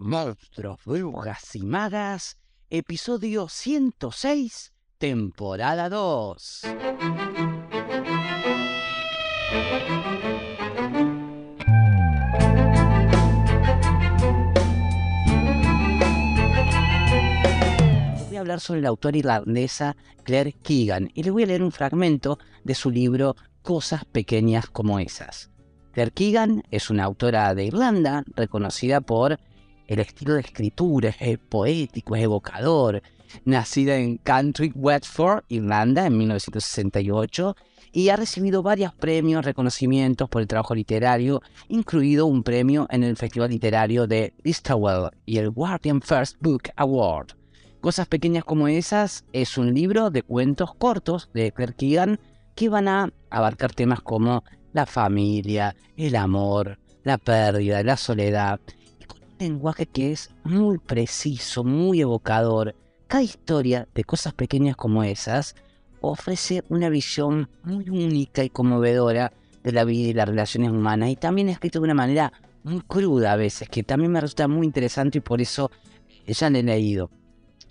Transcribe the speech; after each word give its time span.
Monstruos, 0.00 0.78
Brujas 0.84 1.56
y 1.56 1.64
Magas, 1.64 2.38
episodio 2.70 3.48
106, 3.48 4.72
temporada 4.96 5.88
2. 5.88 6.60
Voy 18.28 18.36
a 18.36 18.38
hablar 18.38 18.60
sobre 18.60 18.82
la 18.82 18.90
autora 18.90 19.16
irlandesa 19.16 19.96
Claire 20.22 20.52
Keegan 20.52 21.10
y 21.12 21.24
le 21.24 21.32
voy 21.32 21.42
a 21.42 21.46
leer 21.46 21.64
un 21.64 21.72
fragmento 21.72 22.38
de 22.62 22.76
su 22.76 22.92
libro 22.92 23.34
Cosas 23.62 24.04
pequeñas 24.04 24.68
como 24.68 25.00
esas. 25.00 25.50
Claire 25.90 26.12
Keegan 26.12 26.62
es 26.70 26.88
una 26.88 27.02
autora 27.02 27.52
de 27.56 27.64
Irlanda 27.64 28.22
reconocida 28.36 29.00
por 29.00 29.40
el 29.88 30.00
estilo 30.00 30.34
de 30.34 30.42
escritura, 30.42 31.14
es 31.18 31.38
poético, 31.38 32.14
es 32.14 32.22
evocador. 32.22 33.02
Nacida 33.44 33.96
en 33.96 34.18
Country 34.18 34.72
Westford, 34.74 35.44
Irlanda, 35.48 36.06
en 36.06 36.16
1968, 36.16 37.56
y 37.92 38.10
ha 38.10 38.16
recibido 38.16 38.62
varios 38.62 38.94
premios, 38.94 39.44
reconocimientos 39.44 40.28
por 40.28 40.42
el 40.42 40.48
trabajo 40.48 40.74
literario, 40.74 41.42
incluido 41.68 42.26
un 42.26 42.42
premio 42.42 42.86
en 42.90 43.02
el 43.02 43.16
Festival 43.16 43.50
Literario 43.50 44.06
de 44.06 44.34
Listowel 44.44 45.10
y 45.26 45.38
el 45.38 45.50
Guardian 45.50 46.00
First 46.00 46.36
Book 46.40 46.70
Award. 46.76 47.32
Cosas 47.80 48.08
pequeñas 48.08 48.44
como 48.44 48.68
esas 48.68 49.24
es 49.32 49.56
un 49.56 49.72
libro 49.72 50.10
de 50.10 50.22
cuentos 50.22 50.74
cortos 50.74 51.30
de 51.32 51.52
Claire 51.52 51.74
Keegan 51.74 52.20
que 52.54 52.68
van 52.68 52.88
a 52.88 53.12
abarcar 53.30 53.72
temas 53.72 54.00
como 54.00 54.42
la 54.72 54.84
familia, 54.84 55.76
el 55.96 56.16
amor, 56.16 56.78
la 57.04 57.18
pérdida, 57.18 57.82
la 57.82 57.96
soledad, 57.96 58.60
lenguaje 59.38 59.86
que 59.86 60.12
es 60.12 60.30
muy 60.44 60.78
preciso, 60.78 61.64
muy 61.64 62.00
evocador. 62.00 62.74
Cada 63.06 63.22
historia 63.22 63.88
de 63.94 64.04
cosas 64.04 64.34
pequeñas 64.34 64.76
como 64.76 65.02
esas 65.02 65.54
ofrece 66.00 66.62
una 66.68 66.88
visión 66.88 67.48
muy 67.62 67.88
única 67.88 68.44
y 68.44 68.50
conmovedora 68.50 69.32
de 69.62 69.72
la 69.72 69.84
vida 69.84 70.08
y 70.08 70.12
las 70.12 70.28
relaciones 70.28 70.70
humanas 70.70 71.10
y 71.10 71.16
también 71.16 71.48
escrito 71.48 71.80
de 71.80 71.84
una 71.84 71.94
manera 71.94 72.32
muy 72.62 72.80
cruda 72.82 73.32
a 73.32 73.36
veces, 73.36 73.68
que 73.68 73.82
también 73.82 74.12
me 74.12 74.20
resulta 74.20 74.48
muy 74.48 74.66
interesante 74.66 75.18
y 75.18 75.20
por 75.20 75.40
eso 75.40 75.70
ya 76.26 76.50
la 76.50 76.58
he 76.58 76.62
leído. 76.62 77.10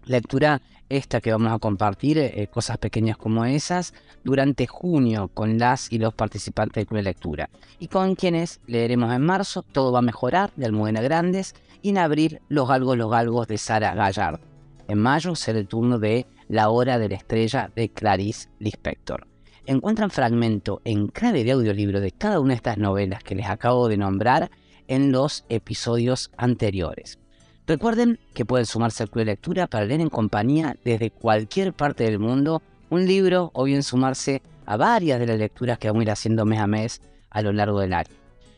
Lectura 0.05 0.61
esta 0.89 1.21
que 1.21 1.31
vamos 1.31 1.51
a 1.51 1.59
compartir, 1.59 2.17
eh, 2.17 2.47
cosas 2.51 2.77
pequeñas 2.77 3.17
como 3.17 3.45
esas, 3.45 3.93
durante 4.23 4.67
junio 4.67 5.29
con 5.33 5.57
las 5.57 5.91
y 5.91 5.97
los 5.97 6.13
participantes 6.13 6.75
del 6.75 6.87
Club 6.87 6.97
de 6.97 7.03
Lectura. 7.03 7.49
Y 7.79 7.87
con 7.87 8.15
quienes 8.15 8.61
leeremos 8.67 9.13
en 9.13 9.21
marzo 9.21 9.63
Todo 9.63 9.91
va 9.91 9.99
a 9.99 10.03
mejorar 10.03 10.51
de 10.55 10.65
Almudena 10.65 11.01
Grandes 11.01 11.55
y 11.81 11.89
en 11.89 11.97
abril 11.97 12.41
Los 12.49 12.67
Galgos, 12.67 12.97
los 12.97 13.11
Galgos 13.11 13.47
de 13.47 13.57
Sara 13.57 13.93
Gallard. 13.93 14.39
En 14.87 14.99
mayo 14.99 15.35
será 15.35 15.59
el 15.59 15.67
turno 15.67 15.99
de 15.99 16.25
La 16.47 16.69
Hora 16.69 16.97
de 16.97 17.09
la 17.09 17.15
Estrella 17.15 17.71
de 17.75 17.89
Clarice 17.89 18.49
Lispector. 18.59 19.27
Encuentran 19.65 20.09
fragmento 20.09 20.81
en 20.85 21.07
clave 21.07 21.43
de 21.43 21.51
audiolibro 21.51 21.99
de 21.99 22.13
cada 22.13 22.39
una 22.39 22.51
de 22.51 22.57
estas 22.57 22.77
novelas 22.77 23.21
que 23.21 23.35
les 23.35 23.47
acabo 23.47 23.89
de 23.89 23.97
nombrar 23.97 24.49
en 24.87 25.11
los 25.11 25.43
episodios 25.49 26.31
anteriores. 26.37 27.19
Recuerden 27.67 28.17
que 28.33 28.45
pueden 28.45 28.65
sumarse 28.65 29.03
al 29.03 29.09
club 29.09 29.25
de 29.25 29.31
lectura 29.31 29.67
para 29.67 29.83
leer 29.83 29.99
en 29.99 30.09
compañía 30.09 30.77
desde 30.85 31.11
cualquier 31.11 31.73
parte 31.73 32.05
del 32.05 32.17
mundo 32.17 32.61
un 32.89 33.05
libro 33.05 33.51
o 33.53 33.65
bien 33.65 33.83
sumarse 33.83 34.41
a 34.65 34.77
varias 34.77 35.19
de 35.19 35.27
las 35.27 35.37
lecturas 35.37 35.77
que 35.77 35.89
vamos 35.89 35.99
a 35.99 36.03
ir 36.03 36.11
haciendo 36.11 36.45
mes 36.45 36.61
a 36.61 36.67
mes 36.67 37.01
a 37.29 37.41
lo 37.41 37.51
largo 37.51 37.81
del 37.81 37.91
año. 37.91 38.09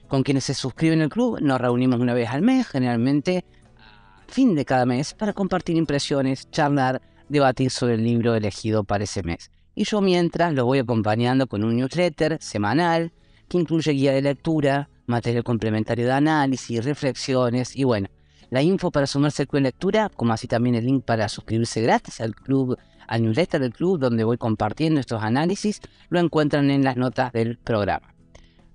Con 0.07 0.21
quienes 0.21 0.43
se 0.43 0.53
suscriben 0.53 1.01
al 1.01 1.09
club 1.09 1.39
nos 1.41 1.59
reunimos 1.59 1.99
una 1.99 2.13
vez 2.13 2.29
al 2.29 2.43
mes, 2.43 2.67
generalmente 2.67 3.45
a 3.79 4.31
fin 4.31 4.53
de 4.53 4.63
cada 4.63 4.85
mes, 4.85 5.15
para 5.15 5.33
compartir 5.33 5.75
impresiones, 5.75 6.47
charlar, 6.51 7.01
debatir 7.29 7.71
sobre 7.71 7.95
el 7.95 8.03
libro 8.03 8.35
elegido 8.35 8.83
para 8.83 9.05
ese 9.05 9.23
mes. 9.23 9.49
Y 9.73 9.85
yo 9.85 10.01
mientras 10.01 10.53
lo 10.53 10.65
voy 10.65 10.79
acompañando 10.79 11.47
con 11.47 11.63
un 11.63 11.77
newsletter 11.77 12.37
semanal 12.39 13.11
que 13.47 13.57
incluye 13.57 13.91
guía 13.91 14.11
de 14.11 14.21
lectura, 14.21 14.87
material 15.07 15.43
complementario 15.43 16.05
de 16.05 16.11
análisis, 16.11 16.85
reflexiones 16.85 17.75
y 17.75 17.85
bueno, 17.85 18.07
la 18.49 18.61
info 18.61 18.91
para 18.91 19.07
sumarse 19.07 19.43
al 19.43 19.47
club 19.47 19.59
de 19.59 19.69
lectura, 19.69 20.09
como 20.09 20.33
así 20.33 20.47
también 20.47 20.75
el 20.75 20.85
link 20.85 21.05
para 21.05 21.29
suscribirse 21.29 21.81
gratis 21.81 22.21
al 22.21 22.35
club, 22.35 22.77
al 23.07 23.23
newsletter 23.23 23.61
del 23.61 23.73
club 23.73 23.99
donde 23.99 24.23
voy 24.23 24.37
compartiendo 24.37 24.99
estos 24.99 25.23
análisis, 25.23 25.81
lo 26.09 26.19
encuentran 26.19 26.71
en 26.71 26.83
las 26.83 26.97
notas 26.97 27.31
del 27.31 27.57
programa. 27.57 28.13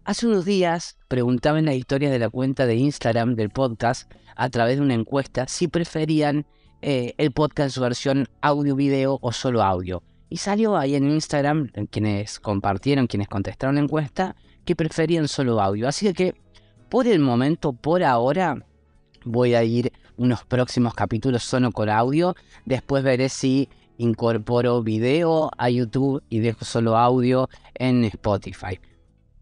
Hace 0.05 0.27
unos 0.27 0.45
días 0.45 0.99
preguntaba 1.09 1.59
en 1.59 1.65
las 1.65 1.77
historias 1.77 2.13
de 2.13 2.19
la 2.19 2.29
cuenta 2.29 2.67
de 2.67 2.77
Instagram 2.77 3.37
del 3.37 3.51
podcast 3.51 4.13
a 4.37 4.51
través 4.51 4.77
de 4.77 4.83
una 4.83 4.95
encuesta 4.95 5.47
si 5.49 5.67
preferían 5.67 6.47
eh, 6.83 7.15
el 7.17 7.33
podcast 7.33 7.69
en 7.69 7.71
su 7.71 7.81
versión 7.81 8.29
audio-video 8.43 9.19
o 9.23 9.33
solo 9.33 9.63
audio. 9.63 10.03
Y 10.29 10.37
salió 10.37 10.77
ahí 10.77 10.95
en 10.95 11.11
Instagram, 11.11 11.69
quienes 11.91 12.39
compartieron, 12.39 13.07
quienes 13.07 13.29
contestaron 13.29 13.77
la 13.77 13.83
encuesta, 13.83 14.37
que 14.65 14.77
preferían 14.77 15.29
solo 15.29 15.61
audio. 15.61 15.89
Así 15.89 16.13
que 16.13 16.35
por 16.91 17.07
el 17.07 17.21
momento, 17.21 17.73
por 17.73 18.03
ahora, 18.03 18.67
voy 19.25 19.55
a 19.55 19.65
ir 19.65 19.93
unos 20.17 20.45
próximos 20.45 20.95
capítulos 20.95 21.43
solo 21.43 21.73
con 21.73 21.89
audio. 21.89 22.35
Después 22.65 23.03
veré 23.03 23.29
si 23.29 23.69
incorporo 23.99 24.83
video 24.83 25.51
a 25.57 25.71
YouTube 25.71 26.23
y 26.29 26.41
dejo 26.41 26.65
solo 26.65 26.97
audio 26.97 27.49
en 27.75 28.05
Spotify. 28.05 28.81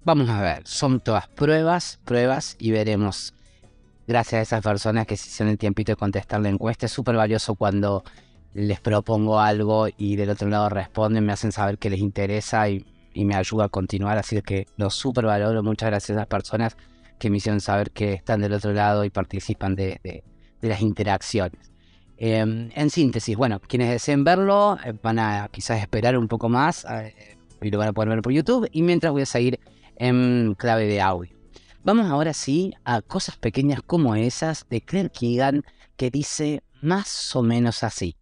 Vamos 0.05 0.29
a 0.29 0.43
ver, 0.43 0.63
son 0.67 1.01
todas 1.01 1.29
pruebas, 1.29 2.01
pruebas 2.05 2.57
y 2.59 2.71
veremos. 2.73 3.35
Gracias 4.07 4.39
a 4.39 4.43
esas 4.43 4.63
personas 4.63 5.07
que 5.07 5.17
se 5.17 5.29
hicieron 5.29 5.53
el 5.53 5.59
tiempito 5.59 5.93
de 5.93 5.97
contestar 5.97 6.41
la 6.41 6.49
encuesta. 6.49 6.87
Es 6.87 6.93
súper 6.93 7.15
valioso 7.15 7.55
cuando 7.55 8.03
les 8.53 8.81
propongo 8.81 9.41
algo 9.41 9.87
y 9.97 10.17
del 10.17 10.31
otro 10.31 10.49
lado 10.49 10.69
responden, 10.69 11.25
me 11.25 11.33
hacen 11.33 11.53
saber 11.53 11.79
que 11.79 11.89
les 11.89 12.01
interesa 12.01 12.69
y, 12.69 12.85
me 13.15 13.35
ayuda 13.35 13.67
a 13.67 13.69
continuar. 13.69 14.19
Así 14.19 14.41
que 14.43 14.67
lo 14.77 14.91
súper 14.91 15.27
valoro. 15.27 15.63
Muchas 15.63 15.91
gracias 15.91 16.17
a 16.17 16.21
esas 16.23 16.27
personas 16.27 16.77
que 17.23 17.31
me 17.31 17.39
saber 17.39 17.93
que 17.93 18.15
están 18.15 18.41
del 18.41 18.53
otro 18.53 18.73
lado 18.73 19.05
y 19.05 19.11
participan 19.11 19.77
de, 19.77 20.25
las 20.61 20.81
interacciones. 20.81 21.71
Em, 22.17 22.71
en 22.75 22.91
síntesis, 22.91 23.37
bueno, 23.37 23.61
quienes 23.61 23.91
deseen 23.91 24.25
verlo 24.25 24.77
eh, 24.85 24.93
van 25.01 25.21
a 25.21 25.49
quizás 25.53 25.81
esperar 25.81 26.19
un 26.19 26.27
poco 26.27 26.49
más 26.49 26.85
eh, 26.85 27.37
y 27.61 27.71
lo 27.71 27.79
van 27.79 27.91
a 27.91 27.93
poder 27.93 28.09
ver 28.09 28.23
por 28.23 28.33
YouTube. 28.33 28.69
Y 28.73 28.83
mientras 28.83 29.13
voy 29.13 29.23
a 29.23 29.27
seguir 29.27 29.61
en 29.95 30.57
clave 30.59 30.87
de 30.87 31.01
audio. 31.01 31.33
Vamos 31.85 32.11
ahora 32.11 32.33
sí 32.33 32.75
a 32.85 33.03
cosas 33.03 33.37
pequeñas 33.37 33.83
como 33.87 34.17
esas 34.17 34.67
de 34.69 34.81
Claire 34.81 35.11
Keegan 35.11 35.63
que 35.97 36.11
dice 36.11 36.65
más 36.81 37.37
o 37.37 37.43
menos 37.45 37.85
así. 37.85 38.17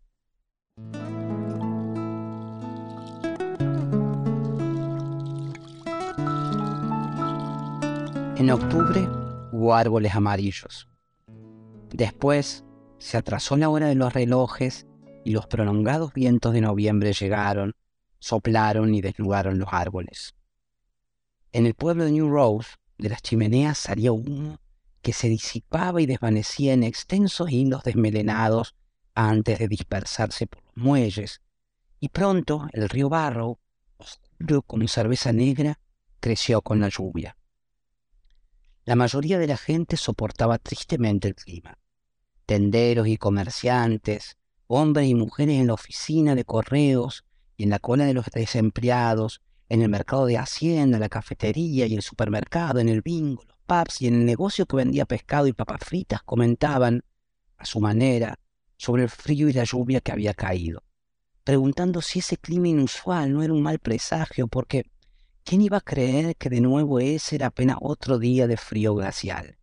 En 8.41 8.51
octubre 8.51 9.07
hubo 9.53 9.75
árboles 9.75 10.15
amarillos. 10.15 10.89
Después 11.93 12.65
se 12.97 13.19
atrasó 13.19 13.55
la 13.59 13.69
hora 13.69 13.89
de 13.89 13.95
los 13.95 14.15
relojes 14.15 14.87
y 15.27 15.33
los 15.33 15.47
prolongados 15.47 16.15
vientos 16.15 16.55
de 16.55 16.63
noviembre 16.63 17.13
llegaron, 17.13 17.75
soplaron 18.19 18.95
y 18.95 19.03
desnudaron 19.03 19.59
los 19.59 19.69
árboles. 19.73 20.35
En 21.53 21.67
el 21.67 21.75
pueblo 21.75 22.07
de 22.07 22.13
New 22.13 22.31
Rose, 22.31 22.77
de 22.97 23.11
las 23.11 23.21
chimeneas 23.21 23.77
salía 23.77 24.11
humo 24.11 24.59
que 25.03 25.13
se 25.13 25.29
disipaba 25.29 26.01
y 26.01 26.07
desvanecía 26.07 26.73
en 26.73 26.83
extensos 26.83 27.51
hilos 27.51 27.83
desmelenados 27.83 28.75
antes 29.15 29.59
de 29.59 29.69
dispersarse 29.69 30.47
por 30.47 30.65
los 30.65 30.77
muelles, 30.77 31.43
y 31.99 32.09
pronto 32.09 32.69
el 32.73 32.89
río 32.89 33.11
Barrow, 33.11 33.59
oscuro 33.99 34.63
como 34.63 34.89
cerveza 34.89 35.31
negra, 35.31 35.79
creció 36.21 36.63
con 36.63 36.81
la 36.81 36.89
lluvia. 36.89 37.37
La 38.85 38.97
mayoría 38.97 39.39
de 39.39 39.47
la 39.47 39.57
gente 39.57 39.97
soportaba 39.97 40.59
tristemente 40.59 41.29
el 41.29 41.35
clima. 41.35 41.79
Tenderos 42.47 43.07
y 43.09 43.19
comerciantes, 43.19 44.39
hombres 44.67 45.09
y 45.09 45.15
mujeres 45.15 45.61
en 45.61 45.67
la 45.67 45.75
oficina 45.75 46.35
de 46.35 46.45
correos 46.45 47.25
y 47.57 47.65
en 47.65 47.71
la 47.71 47.79
cola 47.79 48.07
de 48.07 48.15
los 48.15 48.27
desempleados, 48.27 49.43
en 49.69 49.83
el 49.83 49.89
mercado 49.89 50.27
de 50.27 50.39
Hacienda, 50.39 50.99
la 50.99 51.09
cafetería 51.09 51.87
y 51.87 51.95
el 51.95 52.03
supermercado, 52.03 52.81
en 52.81 52.89
el 52.89 53.03
bingo, 53.03 53.45
los 53.47 53.59
pubs 53.67 54.01
y 54.03 54.09
en 54.09 54.15
el 54.15 54.25
negocio 54.25 54.67
que 54.67 54.77
vendía 54.77 55.05
pescado 55.05 55.47
y 55.47 55.53
papas 55.53 55.81
fritas, 55.85 56.23
comentaban, 56.23 57.05
a 57.57 57.67
su 57.67 57.81
manera, 57.81 58.39
sobre 58.77 59.03
el 59.03 59.11
frío 59.11 59.49
y 59.49 59.53
la 59.53 59.65
lluvia 59.65 60.01
que 60.01 60.11
había 60.11 60.35
caído, 60.35 60.83
preguntando 61.45 62.01
si 62.01 62.21
ese 62.21 62.39
clima 62.39 62.69
inusual 62.69 63.33
no 63.33 63.43
era 63.43 63.53
un 63.53 63.63
mal 63.63 63.79
presagio, 63.79 64.49
porque 64.49 64.91
¿Quién 65.45 65.63
iba 65.63 65.79
a 65.79 65.81
creer 65.81 66.37
que 66.37 66.49
de 66.49 66.61
nuevo 66.61 67.01
ese 67.01 67.37
era 67.37 67.47
apenas 67.47 67.79
otro 67.81 68.19
día 68.19 68.47
de 68.47 68.57
frío 68.57 68.95
glacial? 68.95 69.59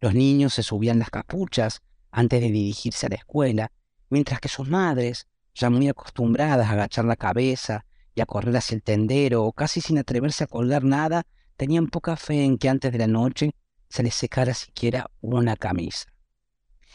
Los 0.00 0.14
niños 0.14 0.54
se 0.54 0.62
subían 0.62 0.98
las 0.98 1.10
capuchas 1.10 1.82
antes 2.10 2.40
de 2.40 2.50
dirigirse 2.50 3.06
a 3.06 3.08
la 3.10 3.16
escuela, 3.16 3.72
mientras 4.10 4.40
que 4.40 4.48
sus 4.48 4.68
madres, 4.68 5.28
ya 5.54 5.70
muy 5.70 5.88
acostumbradas 5.88 6.68
a 6.68 6.72
agachar 6.72 7.04
la 7.04 7.16
cabeza 7.16 7.84
y 8.14 8.20
a 8.20 8.26
correr 8.26 8.56
hacia 8.56 8.74
el 8.74 8.82
tendero 8.82 9.44
o 9.44 9.52
casi 9.52 9.80
sin 9.80 9.98
atreverse 9.98 10.44
a 10.44 10.48
colgar 10.48 10.84
nada, 10.84 11.26
tenían 11.56 11.86
poca 11.86 12.16
fe 12.16 12.44
en 12.44 12.58
que 12.58 12.68
antes 12.68 12.92
de 12.92 12.98
la 12.98 13.06
noche 13.06 13.54
se 13.88 14.02
les 14.02 14.14
secara 14.14 14.54
siquiera 14.54 15.10
una 15.20 15.56
camisa. 15.56 16.06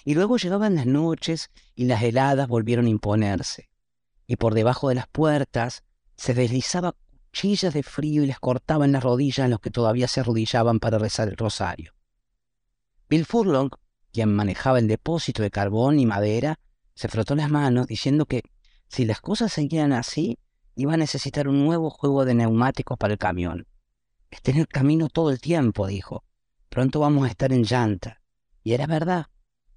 Y 0.04 0.14
luego 0.14 0.38
llegaban 0.38 0.76
las 0.76 0.86
noches 0.86 1.50
y 1.76 1.86
las 1.86 2.04
heladas 2.04 2.48
volvieron 2.48 2.86
a 2.86 2.90
imponerse. 2.90 3.70
Y 4.26 4.36
por 4.36 4.54
debajo 4.54 4.90
de 4.90 4.96
las 4.96 5.08
puertas 5.08 5.84
se 6.16 6.34
deslizaba 6.34 6.96
de 7.42 7.84
frío 7.84 8.24
y 8.24 8.28
les 8.28 8.40
cortaban 8.40 8.92
las 8.92 9.04
rodillas 9.04 9.46
a 9.46 9.48
los 9.48 9.60
que 9.60 9.70
todavía 9.70 10.08
se 10.08 10.22
arrodillaban 10.22 10.80
para 10.80 10.98
rezar 10.98 11.28
el 11.28 11.38
rosario. 11.38 11.94
Bill 13.10 13.26
Furlong, 13.26 13.70
quien 14.12 14.34
manejaba 14.34 14.80
el 14.80 14.88
depósito 14.88 15.44
de 15.44 15.52
carbón 15.52 16.00
y 16.00 16.08
madera, 16.08 16.60
se 16.96 17.08
frotó 17.08 17.36
las 17.36 17.52
manos 17.52 17.86
diciendo 17.86 18.26
que 18.26 18.42
si 18.88 19.06
las 19.06 19.22
cosas 19.22 19.54
seguían 19.54 19.94
así, 19.94 20.40
iba 20.76 20.96
a 20.96 20.98
necesitar 20.98 21.48
un 21.48 21.64
nuevo 21.64 21.92
juego 21.92 22.26
de 22.26 22.34
neumáticos 22.34 22.98
para 22.98 23.14
el 23.14 23.20
camión. 23.20 23.68
Está 24.32 24.52
en 24.52 24.58
el 24.58 24.68
camino 24.68 25.08
todo 25.08 25.30
el 25.30 25.40
tiempo, 25.40 25.86
dijo. 25.86 26.24
Pronto 26.70 27.00
vamos 27.00 27.28
a 27.28 27.30
estar 27.30 27.54
en 27.54 27.64
llanta. 27.64 28.22
Y 28.64 28.74
era 28.74 28.88
verdad. 28.88 29.28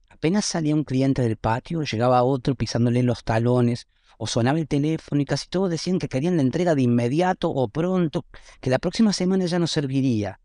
Apenas 0.09 0.47
salía 0.47 0.75
un 0.75 0.85
cliente 0.85 1.21
del 1.21 1.37
patio, 1.37 1.83
llegaba 1.83 2.23
otro 2.23 2.55
pisándole 2.55 3.03
los 3.03 3.23
talones, 3.23 3.87
o 4.23 4.27
sonaba 4.27 4.59
el 4.59 4.69
teléfono 4.69 5.23
y 5.23 5.25
casi 5.25 5.49
todos 5.49 5.71
decían 5.71 5.99
que 5.99 6.07
querían 6.07 6.37
la 6.37 6.43
entrega 6.43 6.75
de 6.75 6.83
inmediato 6.83 7.49
o 7.49 7.69
pronto, 7.69 8.27
que 8.61 8.69
la 8.69 8.79
próxima 8.79 9.15
semana 9.15 9.47
ya 9.47 9.59
no 9.59 9.67
serviría. 9.67 10.41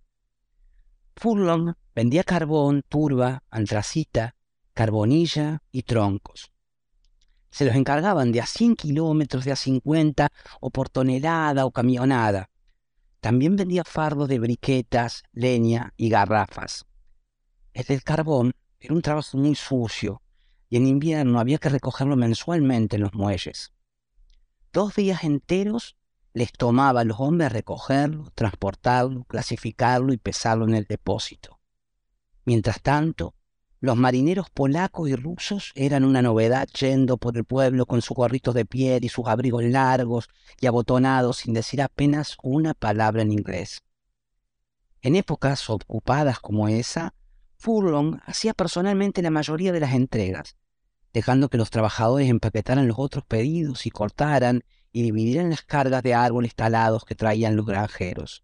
Furlong 1.17 1.73
vendía 1.93 2.23
carbón, 2.23 2.83
turba, 2.87 3.43
antracita, 3.49 4.37
carbonilla 4.73 5.61
y 5.73 5.83
troncos. 5.83 6.53
Se 7.51 7.65
los 7.65 7.75
encargaban 7.75 8.31
de 8.31 8.39
a 8.39 8.45
100 8.45 8.77
kilómetros, 8.77 9.43
de 9.43 9.51
a 9.51 9.57
50, 9.57 10.29
o 10.61 10.69
por 10.69 10.87
tonelada 10.87 11.65
o 11.65 11.71
camionada. 11.71 12.49
También 13.19 13.57
vendía 13.57 13.83
fardos 13.83 14.29
de 14.29 14.39
briquetas, 14.39 15.23
leña 15.33 15.93
y 15.97 16.07
garrafas. 16.07 16.85
El 17.73 17.83
del 17.83 18.03
carbón 18.03 18.53
era 18.79 18.93
un 18.93 19.01
trabajo 19.01 19.37
muy 19.37 19.55
sucio 19.55 20.21
y 20.69 20.77
en 20.77 20.87
invierno 20.87 21.39
había 21.39 21.57
que 21.57 21.69
recogerlo 21.69 22.15
mensualmente 22.15 22.95
en 22.95 23.03
los 23.03 23.13
muelles. 23.13 23.71
Dos 24.73 24.95
días 24.95 25.23
enteros 25.23 25.95
les 26.33 26.51
tomaba 26.51 27.01
a 27.01 27.03
los 27.05 27.19
hombres 27.19 27.51
recogerlo, 27.51 28.31
transportarlo, 28.35 29.23
clasificarlo 29.23 30.11
y 30.11 30.17
pesarlo 30.17 30.65
en 30.65 30.75
el 30.75 30.85
depósito. 30.85 31.59
Mientras 32.43 32.81
tanto, 32.81 33.35
los 33.79 33.95
marineros 33.95 34.49
polacos 34.49 35.09
y 35.09 35.15
rusos 35.15 35.71
eran 35.75 36.03
una 36.03 36.21
novedad 36.21 36.67
yendo 36.69 37.17
por 37.17 37.37
el 37.37 37.45
pueblo 37.45 37.85
con 37.85 38.01
sus 38.01 38.17
gorritos 38.17 38.55
de 38.55 38.65
piel 38.65 39.05
y 39.05 39.09
sus 39.09 39.27
abrigos 39.27 39.63
largos 39.63 40.27
y 40.59 40.65
abotonados 40.65 41.37
sin 41.37 41.53
decir 41.53 41.81
apenas 41.81 42.35
una 42.41 42.73
palabra 42.73 43.21
en 43.21 43.31
inglés. 43.31 43.83
En 45.01 45.15
épocas 45.15 45.69
ocupadas 45.69 46.39
como 46.39 46.67
esa, 46.67 47.13
Furlong 47.57 48.19
hacía 48.25 48.53
personalmente 48.53 49.21
la 49.21 49.29
mayoría 49.29 49.71
de 49.71 49.79
las 49.79 49.93
entregas, 49.93 50.55
dejando 51.13 51.49
que 51.49 51.57
los 51.57 51.69
trabajadores 51.69 52.29
empaquetaran 52.29 52.87
los 52.87 52.99
otros 52.99 53.25
pedidos 53.25 53.85
y 53.85 53.89
cortaran 53.89 54.63
y 54.91 55.03
dividieran 55.03 55.49
las 55.49 55.61
cargas 55.61 56.03
de 56.03 56.13
árboles 56.13 56.55
talados 56.55 57.05
que 57.05 57.15
traían 57.15 57.55
los 57.55 57.65
granjeros. 57.65 58.43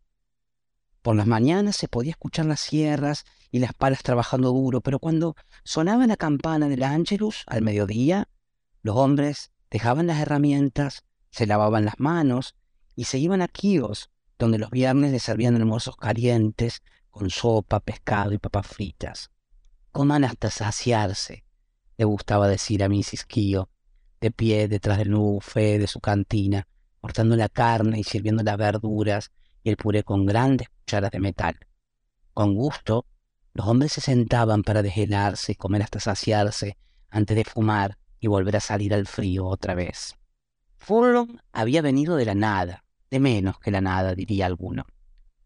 Por 1.01 1.15
las 1.15 1.25
mañanas 1.25 1.75
se 1.75 1.87
podía 1.87 2.11
escuchar 2.11 2.45
las 2.45 2.59
sierras 2.59 3.25
y 3.49 3.59
las 3.59 3.73
palas 3.73 4.03
trabajando 4.03 4.49
duro, 4.51 4.81
pero 4.81 4.99
cuando 4.99 5.35
sonaba 5.63 6.05
la 6.07 6.17
campana 6.17 6.69
del 6.69 6.83
Ángelus 6.83 7.43
al 7.47 7.61
mediodía, 7.61 8.29
los 8.83 8.95
hombres 8.95 9.51
dejaban 9.69 10.07
las 10.07 10.19
herramientas, 10.19 11.03
se 11.31 11.47
lavaban 11.47 11.85
las 11.85 11.99
manos 11.99 12.55
y 12.95 13.05
se 13.05 13.17
iban 13.17 13.41
a 13.41 13.47
Quíos, 13.47 14.11
donde 14.37 14.59
los 14.59 14.69
viernes 14.69 15.11
les 15.11 15.23
servían 15.23 15.55
almuerzos 15.55 15.95
calientes 15.95 16.83
con 17.11 17.29
sopa, 17.29 17.79
pescado 17.79 18.33
y 18.33 18.37
papas 18.37 18.67
fritas. 18.67 19.29
Coman 19.91 20.23
hasta 20.23 20.49
saciarse, 20.49 21.43
le 21.97 22.05
gustaba 22.05 22.47
decir 22.47 22.83
a 22.83 22.89
Mrs. 22.89 23.25
Kio, 23.25 23.69
de 24.19 24.31
pie 24.31 24.67
detrás 24.67 24.97
del 24.97 25.13
buffet 25.13 25.79
de 25.79 25.87
su 25.87 25.99
cantina, 25.99 26.67
cortando 27.01 27.35
la 27.35 27.49
carne 27.49 27.99
y 27.99 28.03
sirviendo 28.03 28.43
las 28.43 28.57
verduras 28.57 29.31
y 29.63 29.69
el 29.69 29.77
puré 29.77 30.03
con 30.03 30.25
grandes 30.25 30.69
cucharas 30.69 31.11
de 31.11 31.19
metal. 31.19 31.59
Con 32.33 32.55
gusto, 32.55 33.05
los 33.53 33.67
hombres 33.67 33.91
se 33.91 34.01
sentaban 34.01 34.63
para 34.63 34.81
deshelarse 34.81 35.51
y 35.51 35.55
comer 35.55 35.83
hasta 35.83 35.99
saciarse 35.99 36.77
antes 37.09 37.35
de 37.35 37.43
fumar 37.43 37.97
y 38.19 38.27
volver 38.27 38.55
a 38.55 38.61
salir 38.61 38.93
al 38.93 39.07
frío 39.07 39.45
otra 39.47 39.75
vez. 39.75 40.15
Furlong 40.77 41.39
había 41.51 41.81
venido 41.81 42.15
de 42.15 42.25
la 42.25 42.35
nada, 42.35 42.85
de 43.09 43.19
menos 43.19 43.59
que 43.59 43.71
la 43.71 43.81
nada, 43.81 44.15
diría 44.15 44.45
alguno. 44.45 44.85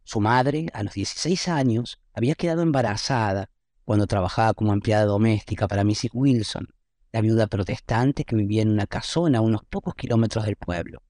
Su 0.07 0.21
madre, 0.21 0.67
a 0.73 0.83
los 0.83 0.93
16 0.93 1.47
años, 1.47 1.99
había 2.13 2.35
quedado 2.35 2.61
embarazada 2.61 3.49
cuando 3.85 4.05
trabajaba 4.05 4.53
como 4.53 4.71
empleada 4.71 5.05
doméstica 5.05 5.67
para 5.67 5.83
Mrs. 5.83 6.11
Wilson, 6.13 6.67
la 7.11 7.21
viuda 7.21 7.47
protestante 7.47 8.23
que 8.23 8.35
vivía 8.35 8.61
en 8.61 8.69
una 8.69 8.85
casona 8.85 9.39
a 9.39 9.41
unos 9.41 9.65
pocos 9.65 9.95
kilómetros 9.95 10.45
del 10.45 10.57
pueblo. 10.57 11.01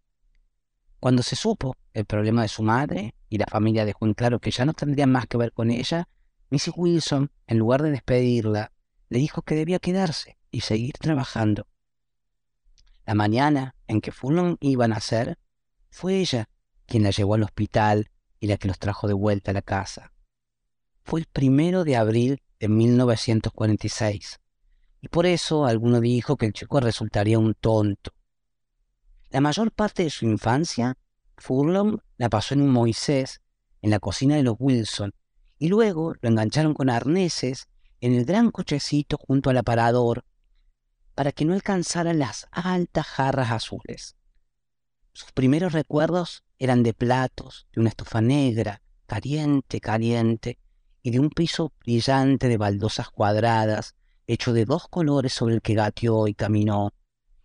Cuando 1.02 1.24
se 1.24 1.36
supo 1.36 1.76
el 1.94 2.06
problema 2.06 2.44
de 2.44 2.48
su 2.48 2.64
madre 2.64 3.14
y 3.28 3.38
la 3.38 3.48
familia 3.48 3.84
dejó 3.84 4.06
en 4.06 4.14
claro 4.14 4.40
que 4.40 4.52
ya 4.52 4.64
no 4.64 4.74
tendrían 4.74 5.12
más 5.12 5.28
que 5.28 5.38
ver 5.38 5.52
con 5.52 5.72
ella, 5.72 6.08
Mrs. 6.50 6.72
Wilson, 6.78 7.32
en 7.48 7.58
lugar 7.58 7.82
de 7.82 7.92
despedirla, 7.92 8.72
le 9.10 9.20
dijo 9.20 9.42
que 9.42 9.56
debía 9.56 9.80
quedarse 9.80 10.38
y 10.52 10.62
seguir 10.62 10.94
trabajando. 10.94 11.68
La 13.06 13.14
mañana 13.14 13.76
en 13.88 14.00
que 14.00 14.14
Fulon 14.14 14.58
iba 14.62 14.86
a 14.86 14.88
nacer, 14.88 15.38
fue 15.90 16.20
ella 16.20 16.48
quien 16.86 17.04
la 17.04 17.10
llevó 17.10 17.34
al 17.34 17.44
hospital 17.44 18.10
y 18.40 18.48
la 18.48 18.58
que 18.58 18.68
los 18.68 18.80
trajo 18.80 19.08
de 19.08 19.14
vuelta 19.14 19.52
a 19.52 19.54
la 19.54 19.62
casa. 19.62 20.12
Fue 21.04 21.20
el 21.20 21.26
primero 21.26 21.84
de 21.84 21.96
abril 21.96 22.42
de 22.60 22.68
1946, 22.68 24.40
y 25.02 25.08
por 25.08 25.26
eso 25.26 25.66
alguno 25.66 26.00
dijo 26.00 26.38
que 26.38 26.48
el 26.48 26.54
chico 26.54 26.80
resultaría 26.80 27.38
un 27.38 27.54
tonto, 27.54 28.12
la 29.36 29.42
mayor 29.42 29.74
parte 29.74 30.04
de 30.04 30.10
su 30.10 30.24
infancia, 30.24 30.98
Furlong 31.36 32.00
la 32.16 32.30
pasó 32.30 32.54
en 32.54 32.62
un 32.62 32.70
Moisés, 32.70 33.42
en 33.82 33.90
la 33.90 34.00
cocina 34.00 34.38
de 34.38 34.44
los 34.44 34.56
Wilson, 34.58 35.14
y 35.58 35.68
luego 35.68 36.14
lo 36.22 36.30
engancharon 36.30 36.74
con 36.74 36.90
arneses 36.90 37.68
en 38.00 38.14
el 38.14 38.24
gran 38.24 38.50
cochecito 38.50 39.18
junto 39.18 39.50
al 39.50 39.58
aparador 39.58 40.24
para 41.16 41.34
que 41.34 41.44
no 41.44 41.54
alcanzaran 41.54 42.18
las 42.18 42.48
altas 42.52 43.08
jarras 43.08 43.52
azules. 43.52 44.16
Sus 45.16 45.32
primeros 45.32 45.72
recuerdos 45.72 46.44
eran 46.60 46.84
de 46.84 46.94
platos, 46.94 47.68
de 47.72 47.80
una 47.80 47.88
estufa 47.88 48.20
negra, 48.20 48.82
caliente, 49.06 49.80
caliente, 49.80 50.60
y 51.02 51.12
de 51.12 51.22
un 51.22 51.30
piso 51.30 51.72
brillante 51.80 52.50
de 52.50 52.58
baldosas 52.58 53.12
cuadradas, 53.12 53.96
hecho 54.28 54.52
de 54.52 54.66
dos 54.66 54.90
colores 54.90 55.32
sobre 55.32 55.56
el 55.56 55.62
que 55.62 55.74
gateó 55.74 56.28
y 56.28 56.34
caminó, 56.34 56.92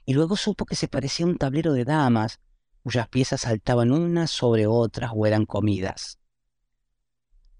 y 0.04 0.14
luego 0.14 0.34
supo 0.36 0.66
que 0.66 0.74
se 0.74 0.88
parecía 0.88 1.26
a 1.26 1.28
un 1.28 1.38
tablero 1.38 1.72
de 1.72 1.84
damas, 1.84 2.40
cuyas 2.82 3.06
piezas 3.08 3.42
saltaban 3.42 3.92
unas 3.92 4.32
sobre 4.32 4.66
otras 4.66 5.12
o 5.14 5.24
eran 5.24 5.46
comidas. 5.46 6.18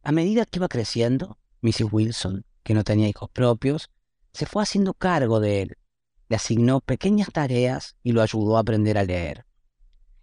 A 0.02 0.10
medida 0.10 0.44
que 0.44 0.58
iba 0.58 0.66
creciendo, 0.66 1.38
Mrs. 1.60 1.92
Wilson, 1.92 2.44
que 2.64 2.74
no 2.74 2.82
tenía 2.82 3.08
hijos 3.08 3.30
propios, 3.30 3.90
se 4.32 4.46
fue 4.46 4.64
haciendo 4.64 4.92
cargo 4.92 5.38
de 5.38 5.62
él, 5.62 5.78
le 6.28 6.34
asignó 6.34 6.80
pequeñas 6.80 7.28
tareas 7.32 7.94
y 8.02 8.10
lo 8.10 8.22
ayudó 8.22 8.56
a 8.56 8.60
aprender 8.60 8.98
a 8.98 9.04
leer. 9.04 9.46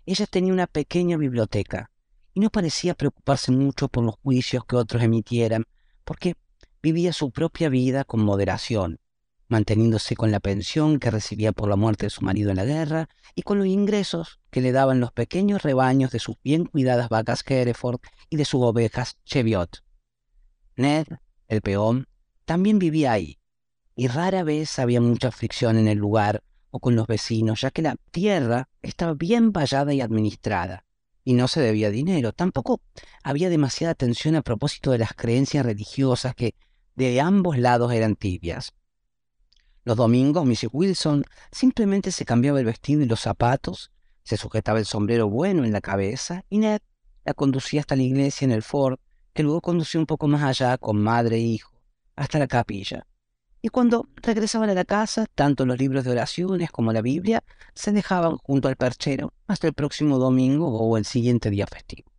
Ella 0.07 0.25
tenía 0.25 0.53
una 0.53 0.67
pequeña 0.67 1.17
biblioteca 1.17 1.91
y 2.33 2.39
no 2.39 2.49
parecía 2.49 2.93
preocuparse 2.93 3.51
mucho 3.51 3.89
por 3.89 4.05
los 4.05 4.15
juicios 4.15 4.63
que 4.63 4.77
otros 4.77 5.03
emitieran, 5.03 5.65
porque 6.05 6.35
vivía 6.81 7.11
su 7.11 7.29
propia 7.31 7.67
vida 7.67 8.05
con 8.05 8.23
moderación, 8.23 9.01
manteniéndose 9.49 10.15
con 10.15 10.31
la 10.31 10.39
pensión 10.39 10.99
que 10.99 11.11
recibía 11.11 11.51
por 11.51 11.67
la 11.67 11.75
muerte 11.75 12.05
de 12.05 12.09
su 12.09 12.21
marido 12.21 12.51
en 12.51 12.55
la 12.55 12.63
guerra 12.63 13.09
y 13.35 13.41
con 13.41 13.57
los 13.57 13.67
ingresos 13.67 14.39
que 14.49 14.61
le 14.61 14.71
daban 14.71 15.01
los 15.01 15.11
pequeños 15.11 15.61
rebaños 15.61 16.11
de 16.11 16.19
sus 16.19 16.37
bien 16.41 16.63
cuidadas 16.63 17.09
vacas 17.09 17.43
Hereford 17.45 17.99
y 18.29 18.37
de 18.37 18.45
sus 18.45 18.61
ovejas 18.61 19.17
Cheviot. 19.25 19.83
Ned, 20.77 21.07
el 21.49 21.61
peón, 21.61 22.07
también 22.45 22.79
vivía 22.79 23.11
ahí, 23.11 23.39
y 23.93 24.07
rara 24.07 24.43
vez 24.43 24.79
había 24.79 25.01
mucha 25.01 25.31
fricción 25.31 25.77
en 25.77 25.89
el 25.89 25.97
lugar 25.97 26.43
con 26.79 26.95
los 26.95 27.07
vecinos, 27.07 27.61
ya 27.61 27.71
que 27.71 27.81
la 27.81 27.95
tierra 28.11 28.69
estaba 28.81 29.13
bien 29.13 29.51
vallada 29.51 29.93
y 29.93 30.01
administrada, 30.01 30.85
y 31.23 31.33
no 31.33 31.47
se 31.47 31.61
debía 31.61 31.89
dinero. 31.89 32.33
Tampoco 32.33 32.81
había 33.23 33.49
demasiada 33.49 33.91
atención 33.91 34.35
a 34.35 34.41
propósito 34.41 34.91
de 34.91 34.97
las 34.97 35.13
creencias 35.13 35.65
religiosas 35.65 36.35
que 36.35 36.55
de 36.95 37.21
ambos 37.21 37.57
lados 37.57 37.93
eran 37.93 38.15
tibias. 38.15 38.73
Los 39.83 39.95
domingos, 39.95 40.45
Mrs. 40.45 40.69
Wilson 40.73 41.23
simplemente 41.51 42.11
se 42.11 42.25
cambiaba 42.25 42.59
el 42.59 42.65
vestido 42.65 43.01
y 43.01 43.05
los 43.05 43.21
zapatos, 43.21 43.91
se 44.23 44.35
sujetaba 44.35 44.79
el 44.79 44.85
sombrero 44.85 45.29
bueno 45.29 45.63
en 45.63 45.71
la 45.71 45.79
cabeza 45.79 46.43
y 46.49 46.57
Ned 46.57 46.81
la 47.23 47.33
conducía 47.33 47.81
hasta 47.81 47.95
la 47.95 48.03
iglesia 48.03 48.45
en 48.45 48.51
el 48.51 48.63
Ford, 48.63 48.99
que 49.33 49.43
luego 49.43 49.61
condució 49.61 49.99
un 49.99 50.05
poco 50.05 50.27
más 50.27 50.43
allá 50.43 50.77
con 50.77 50.97
madre 51.01 51.37
e 51.37 51.39
hijo, 51.39 51.71
hasta 52.15 52.39
la 52.39 52.47
capilla. 52.47 53.05
Y 53.61 53.69
cuando 53.69 54.07
regresaban 54.15 54.69
a 54.69 54.73
la 54.73 54.85
casa, 54.85 55.25
tanto 55.33 55.65
los 55.65 55.77
libros 55.77 56.03
de 56.03 56.11
oraciones 56.11 56.71
como 56.71 56.93
la 56.93 57.01
Biblia 57.01 57.43
se 57.73 57.91
dejaban 57.91 58.37
junto 58.37 58.67
al 58.67 58.75
perchero 58.75 59.33
hasta 59.47 59.67
el 59.67 59.73
próximo 59.73 60.19
domingo 60.19 60.67
o 60.67 60.97
el 60.97 61.05
siguiente 61.05 61.49
día 61.49 61.65
festivo. 61.65 62.11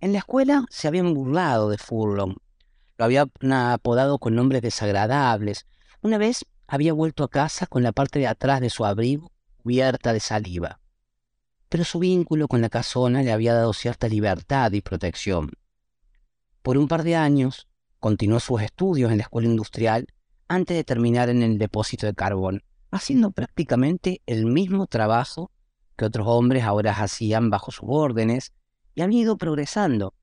En 0.00 0.12
la 0.12 0.18
escuela 0.18 0.64
se 0.70 0.86
habían 0.86 1.12
burlado 1.12 1.70
de 1.70 1.78
Furlong. 1.78 2.36
Lo 2.98 3.04
habían 3.04 3.30
apodado 3.52 4.18
con 4.18 4.34
nombres 4.34 4.62
desagradables, 4.62 5.66
Una 6.00 6.18
vez 6.18 6.44
había 6.68 6.92
vuelto 6.92 7.24
a 7.24 7.30
casa 7.30 7.66
con 7.66 7.82
la 7.82 7.90
parte 7.90 8.20
de 8.20 8.28
atrás 8.28 8.60
de 8.60 8.70
su 8.70 8.84
abrigo 8.84 9.32
cubierta 9.56 10.12
de 10.12 10.20
saliva, 10.20 10.80
pero 11.68 11.82
su 11.82 11.98
vínculo 11.98 12.46
con 12.46 12.60
la 12.60 12.68
casona 12.68 13.22
le 13.22 13.32
había 13.32 13.54
dado 13.54 13.72
cierta 13.72 14.06
libertad 14.08 14.70
y 14.72 14.80
protección. 14.80 15.50
Por 16.62 16.78
un 16.78 16.86
par 16.86 17.02
de 17.02 17.16
años 17.16 17.66
continuó 17.98 18.38
sus 18.38 18.62
estudios 18.62 19.10
en 19.10 19.18
la 19.18 19.24
escuela 19.24 19.48
industrial 19.48 20.06
antes 20.48 20.76
de 20.76 20.84
terminar 20.84 21.28
en 21.28 21.42
el 21.42 21.58
depósito 21.58 22.06
de 22.06 22.14
carbón, 22.14 22.62
haciendo 22.90 23.30
prácticamente 23.30 24.22
el 24.26 24.46
mismo 24.46 24.86
trabajo 24.86 25.52
que 25.96 26.06
otros 26.06 26.26
hombres 26.26 26.64
ahora 26.64 26.92
hacían 26.92 27.50
bajo 27.50 27.70
sus 27.70 27.88
órdenes 27.88 28.52
y 28.94 29.02
han 29.02 29.12
ido 29.12 29.36
progresando. 29.36 30.14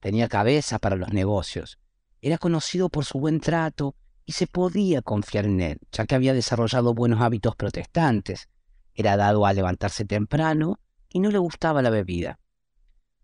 Tenía 0.00 0.28
cabeza 0.28 0.78
para 0.78 0.96
los 0.96 1.12
negocios, 1.12 1.78
era 2.20 2.38
conocido 2.38 2.88
por 2.88 3.04
su 3.04 3.18
buen 3.18 3.40
trato 3.40 3.94
y 4.24 4.32
se 4.32 4.46
podía 4.46 5.02
confiar 5.02 5.46
en 5.46 5.60
él, 5.60 5.78
ya 5.92 6.04
que 6.04 6.14
había 6.14 6.34
desarrollado 6.34 6.94
buenos 6.94 7.20
hábitos 7.20 7.56
protestantes, 7.56 8.48
era 8.94 9.16
dado 9.16 9.46
a 9.46 9.52
levantarse 9.52 10.04
temprano 10.04 10.80
y 11.08 11.20
no 11.20 11.30
le 11.30 11.38
gustaba 11.38 11.82
la 11.82 11.90
bebida. 11.90 12.40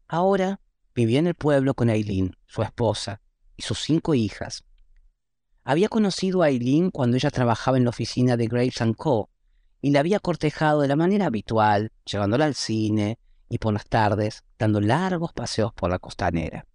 Ahora 0.07 0.61
vivía 0.95 1.19
en 1.19 1.27
el 1.27 1.35
pueblo 1.35 1.75
con 1.75 1.91
Aileen, 1.91 2.37
su 2.47 2.63
esposa, 2.63 3.21
y 3.57 3.63
sus 3.63 3.81
cinco 3.81 4.15
hijas. 4.15 4.65
Había 5.67 5.89
conocido 5.89 6.43
a 6.43 6.47
Aileen 6.47 6.91
cuando 6.91 7.17
ella 7.17 7.31
trabajaba 7.31 7.79
en 7.79 7.85
la 7.85 7.91
oficina 7.91 8.37
de 8.37 8.49
Graves 8.49 8.79
Co. 8.99 9.31
y 9.81 9.91
la 9.93 10.01
había 10.01 10.21
cortejado 10.21 10.83
de 10.83 10.89
la 10.89 10.97
manera 10.97 11.27
habitual, 11.27 11.91
llevándola 12.05 12.45
al 12.45 12.55
cine 12.55 13.19
y 13.49 13.57
por 13.57 13.73
las 13.73 13.87
tardes 13.87 14.45
dando 14.59 14.83
largos 14.83 15.33
paseos 15.33 15.73
por 15.73 15.89
la 15.89 15.99
costanera. 15.99 16.67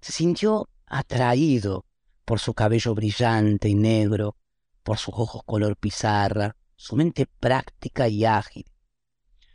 Se 0.00 0.12
sintió 0.12 0.70
atraído 0.86 1.84
por 2.24 2.40
su 2.40 2.54
cabello 2.54 2.94
brillante 2.94 3.68
y 3.68 3.74
negro, 3.74 4.36
por 4.82 4.96
sus 4.96 5.14
ojos 5.14 5.42
color 5.44 5.76
pizarra, 5.76 6.56
su 6.76 6.96
mente 6.96 7.26
práctica 7.26 8.08
y 8.08 8.24
ágil. 8.24 8.64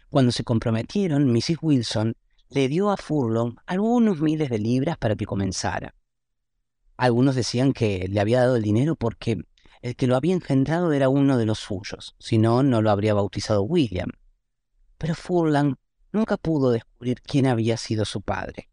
Cuando 0.10 0.32
se 0.32 0.44
comprometieron, 0.44 1.32
Mrs. 1.32 1.58
Wilson 1.62 2.16
le 2.50 2.68
dio 2.68 2.92
a 2.92 2.98
Furlong 2.98 3.56
algunos 3.66 4.20
miles 4.22 4.50
de 4.50 4.60
libras 4.60 4.98
para 4.98 5.16
que 5.16 5.26
comenzara. 5.26 5.96
Algunos 7.02 7.34
decían 7.34 7.74
que 7.74 8.08
le 8.08 8.20
había 8.20 8.42
dado 8.42 8.58
el 8.58 8.62
dinero 8.62 8.96
porque 8.96 9.44
el 9.82 9.96
que 9.96 10.06
lo 10.06 10.16
había 10.16 10.36
engendrado 10.36 10.94
era 10.94 11.10
uno 11.10 11.40
de 11.40 11.48
los 11.48 11.58
suyos, 11.58 12.16
si 12.20 12.38
no, 12.38 12.62
no 12.62 12.84
lo 12.84 12.92
habría 12.92 13.16
bautizado 13.16 13.64
William. 13.64 14.12
Pero 15.00 15.16
Furlong 15.16 15.78
nunca 16.12 16.38
pudo 16.38 16.70
descubrir 16.70 17.20
quién 17.24 17.48
había 17.48 17.78
sido 17.78 18.06
su 18.06 18.22
padre. 18.22 18.70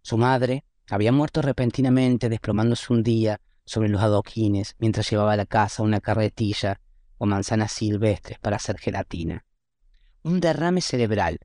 Su 0.00 0.18
madre 0.18 0.64
había 0.90 1.12
muerto 1.12 1.40
repentinamente 1.40 2.28
desplomándose 2.28 2.92
un 2.92 3.04
día 3.04 3.40
sobre 3.64 3.88
los 3.88 4.02
adoquines 4.02 4.74
mientras 4.80 5.08
llevaba 5.08 5.34
a 5.34 5.36
la 5.36 5.46
casa 5.46 5.84
una 5.84 6.00
carretilla 6.00 6.80
o 7.16 7.26
manzanas 7.26 7.70
silvestres 7.70 8.40
para 8.40 8.56
hacer 8.56 8.76
gelatina. 8.76 9.44
Un 10.24 10.40
derrame 10.40 10.80
cerebral, 10.80 11.38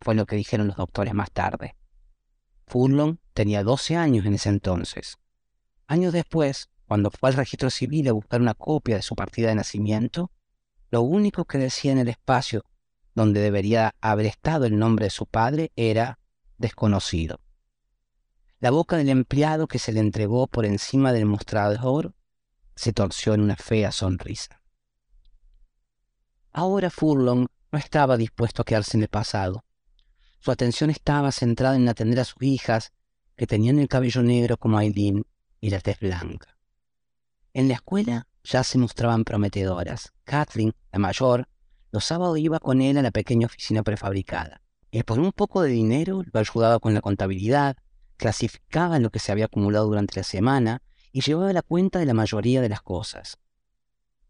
fue 0.00 0.14
lo 0.14 0.26
que 0.26 0.36
dijeron 0.36 0.68
los 0.68 0.76
doctores 0.76 1.12
más 1.12 1.32
tarde. 1.32 1.74
Furlong 2.68 3.16
tenía 3.34 3.64
12 3.64 3.96
años 3.96 4.26
en 4.26 4.34
ese 4.34 4.48
entonces. 4.48 5.18
Años 5.86 6.12
después, 6.12 6.68
cuando 6.86 7.10
fue 7.10 7.30
al 7.30 7.36
registro 7.36 7.70
civil 7.70 8.08
a 8.08 8.12
buscar 8.12 8.40
una 8.40 8.54
copia 8.54 8.96
de 8.96 9.02
su 9.02 9.14
partida 9.14 9.48
de 9.48 9.54
nacimiento, 9.54 10.30
lo 10.90 11.02
único 11.02 11.44
que 11.44 11.58
decía 11.58 11.92
en 11.92 11.98
el 11.98 12.08
espacio 12.08 12.64
donde 13.14 13.40
debería 13.40 13.94
haber 14.00 14.26
estado 14.26 14.66
el 14.66 14.78
nombre 14.78 15.06
de 15.06 15.10
su 15.10 15.26
padre 15.26 15.72
era 15.74 16.18
desconocido. 16.58 17.40
La 18.60 18.70
boca 18.70 18.96
del 18.96 19.08
empleado 19.08 19.68
que 19.68 19.78
se 19.78 19.92
le 19.92 20.00
entregó 20.00 20.46
por 20.46 20.66
encima 20.66 21.12
del 21.12 21.26
mostrador 21.26 22.14
se 22.74 22.92
torció 22.92 23.34
en 23.34 23.40
una 23.40 23.56
fea 23.56 23.92
sonrisa. 23.92 24.62
Ahora 26.52 26.90
Furlong 26.90 27.46
no 27.72 27.78
estaba 27.78 28.16
dispuesto 28.16 28.62
a 28.62 28.64
quedarse 28.64 28.96
en 28.96 29.02
el 29.02 29.08
pasado. 29.08 29.64
Su 30.38 30.50
atención 30.50 30.90
estaba 30.90 31.32
centrada 31.32 31.76
en 31.76 31.88
atender 31.88 32.20
a 32.20 32.24
sus 32.24 32.42
hijas, 32.42 32.92
que 33.36 33.46
tenían 33.46 33.78
el 33.78 33.88
cabello 33.88 34.22
negro 34.22 34.56
como 34.56 34.78
Aileen 34.78 35.24
y 35.66 35.70
la 35.70 35.80
tez 35.80 35.98
blanca. 35.98 36.56
En 37.52 37.66
la 37.66 37.74
escuela 37.74 38.28
ya 38.44 38.62
se 38.62 38.78
mostraban 38.78 39.24
prometedoras. 39.24 40.12
Kathleen, 40.22 40.72
la 40.92 41.00
mayor, 41.00 41.48
los 41.90 42.04
sábados 42.04 42.38
iba 42.38 42.60
con 42.60 42.80
él 42.80 42.98
a 42.98 43.02
la 43.02 43.10
pequeña 43.10 43.46
oficina 43.46 43.82
prefabricada. 43.82 44.62
Y 44.92 45.02
por 45.02 45.18
un 45.18 45.32
poco 45.32 45.62
de 45.62 45.70
dinero 45.70 46.22
lo 46.32 46.38
ayudaba 46.38 46.78
con 46.78 46.94
la 46.94 47.00
contabilidad, 47.00 47.76
clasificaba 48.16 49.00
lo 49.00 49.10
que 49.10 49.18
se 49.18 49.32
había 49.32 49.46
acumulado 49.46 49.86
durante 49.86 50.20
la 50.20 50.22
semana 50.22 50.82
y 51.10 51.22
llevaba 51.22 51.52
la 51.52 51.62
cuenta 51.62 51.98
de 51.98 52.06
la 52.06 52.14
mayoría 52.14 52.60
de 52.60 52.68
las 52.68 52.82
cosas. 52.82 53.38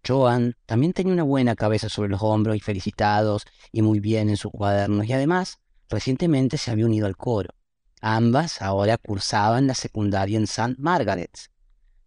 Joan 0.07 0.57
también 0.65 0.95
tenía 0.95 1.13
una 1.13 1.23
buena 1.23 1.55
cabeza 1.55 1.91
sobre 1.91 2.09
los 2.09 2.23
hombros 2.23 2.57
y 2.57 2.61
felicitados 2.61 3.45
y 3.73 3.83
muy 3.83 4.01
bien 4.01 4.31
en 4.31 4.39
sus 4.39 4.53
cuadernos 4.53 5.05
y 5.07 5.13
además 5.13 5.59
recientemente 5.91 6.57
se 6.57 6.71
había 6.71 6.87
unido 6.87 7.07
al 7.07 7.19
coro. 7.19 7.51
Ambas 8.01 8.61
ahora 8.61 8.99
cursaban 8.99 9.67
la 9.67 9.75
secundaria 9.75 10.37
en 10.37 10.45
St. 10.45 10.77
Margaret's. 10.79 11.51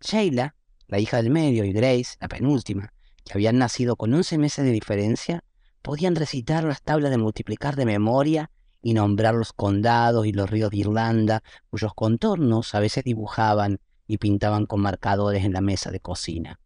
Sheila, 0.02 0.56
la 0.88 1.00
hija 1.00 1.18
del 1.18 1.32
medio, 1.32 1.66
y 1.66 1.74
Grace, 1.74 2.16
la 2.20 2.28
penúltima, 2.28 2.94
que 3.26 3.34
habían 3.34 3.58
nacido 3.58 3.96
con 3.96 4.14
once 4.14 4.38
meses 4.38 4.66
de 4.66 4.72
diferencia, 4.72 5.44
podían 5.82 6.16
recitar 6.16 6.64
las 6.64 6.82
tablas 6.82 7.12
de 7.12 7.18
multiplicar 7.18 7.76
de 7.76 7.86
memoria 7.86 8.52
y 8.82 8.94
nombrar 8.94 9.36
los 9.36 9.52
condados 9.54 10.26
y 10.26 10.32
los 10.32 10.50
ríos 10.50 10.72
de 10.72 10.78
Irlanda, 10.78 11.44
cuyos 11.70 11.94
contornos 11.94 12.76
a 12.76 12.80
veces 12.80 13.04
dibujaban 13.04 13.80
y 14.08 14.18
pintaban 14.18 14.66
con 14.66 14.82
marcadores 14.82 15.44
en 15.44 15.54
la 15.54 15.62
mesa 15.62 15.92
de 15.92 16.00
cocina. 16.00 16.60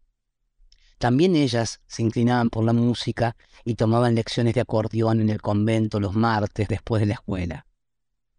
También 0.97 1.35
ellas 1.35 1.81
se 1.87 2.01
inclinaban 2.01 2.49
por 2.49 2.63
la 2.63 2.73
música 2.73 3.35
y 3.65 3.75
tomaban 3.75 4.15
lecciones 4.15 4.53
de 4.53 4.61
acordeón 4.61 5.19
en 5.21 5.29
el 5.29 5.41
convento 5.41 5.99
los 5.99 6.13
martes 6.13 6.67
después 6.67 7.01
de 7.01 7.07
la 7.07 7.15
escuela. 7.15 7.65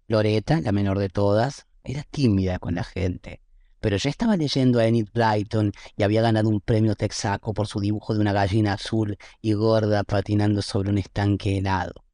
Loreta, 0.07 0.61
la 0.61 0.73
menor 0.73 0.99
de 0.99 1.09
todas, 1.09 1.67
era 1.83 2.03
tímida 2.03 2.59
con 2.59 2.75
la 2.75 2.85
gente, 2.85 3.41
pero 3.81 3.97
ya 3.97 4.11
estaba 4.11 4.37
leyendo 4.37 4.79
a 4.79 4.87
Enid 4.87 5.09
Blyton 5.13 5.73
y 5.97 6.03
había 6.03 6.23
ganado 6.23 6.49
un 6.49 6.61
premio 6.61 6.95
texaco 6.95 7.55
por 7.55 7.67
su 7.67 7.81
dibujo 7.81 8.15
de 8.15 8.21
una 8.21 8.33
gallina 8.33 8.75
azul 8.75 9.17
y 9.41 9.53
gorda 9.55 10.05
patinando 10.05 10.63
sobre 10.63 10.91
un 10.91 10.99
estanque 10.99 11.59
helado. 11.59 12.05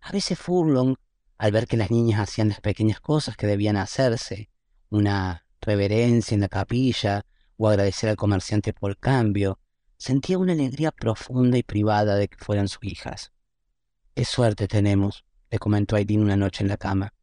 A 0.00 0.12
veces 0.12 0.38
Furlong, 0.38 0.96
al 1.38 1.52
ver 1.52 1.66
que 1.66 1.76
las 1.76 1.90
niñas 1.90 2.20
hacían 2.20 2.48
las 2.48 2.60
pequeñas 2.60 3.00
cosas 3.00 3.36
que 3.36 3.46
debían 3.46 3.76
hacerse, 3.76 4.50
una 4.90 5.46
reverencia 5.60 6.34
en 6.34 6.40
la 6.40 6.48
capilla 6.48 7.24
o 7.56 7.68
agradecer 7.68 8.10
al 8.10 8.16
comerciante 8.16 8.72
por 8.72 8.90
el 8.90 8.98
cambio, 8.98 9.58
sentía 9.96 10.38
una 10.38 10.52
alegría 10.52 10.90
profunda 10.90 11.58
y 11.58 11.62
privada 11.62 12.16
de 12.16 12.28
que 12.28 12.38
fueran 12.38 12.68
sus 12.68 12.82
hijas. 12.84 13.32
Qué 14.14 14.24
suerte 14.24 14.68
tenemos, 14.68 15.24
le 15.54 15.60
comentó 15.60 15.94
Aileen 15.94 16.20
una 16.20 16.36
noche 16.36 16.64
en 16.64 16.68
la 16.68 16.76
cama. 16.76 17.14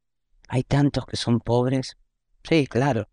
¿Hay 0.47 0.63
tantos 0.63 1.05
que 1.05 1.17
son 1.17 1.41
pobres? 1.41 1.97
Sí, 2.47 2.65
claro. 2.65 3.09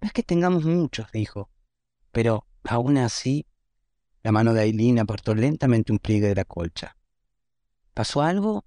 No 0.00 0.06
es 0.06 0.14
que 0.14 0.22
tengamos 0.22 0.64
muchos, 0.64 1.12
dijo. 1.12 1.50
Pero, 2.10 2.46
aún 2.64 2.96
así, 2.96 3.46
la 4.22 4.32
mano 4.32 4.54
de 4.54 4.62
Aileen 4.62 4.98
apartó 4.98 5.34
lentamente 5.34 5.92
un 5.92 5.98
pliegue 5.98 6.28
de 6.28 6.36
la 6.36 6.46
colcha. 6.46 6.96
¿Pasó 7.92 8.22
algo? 8.22 8.64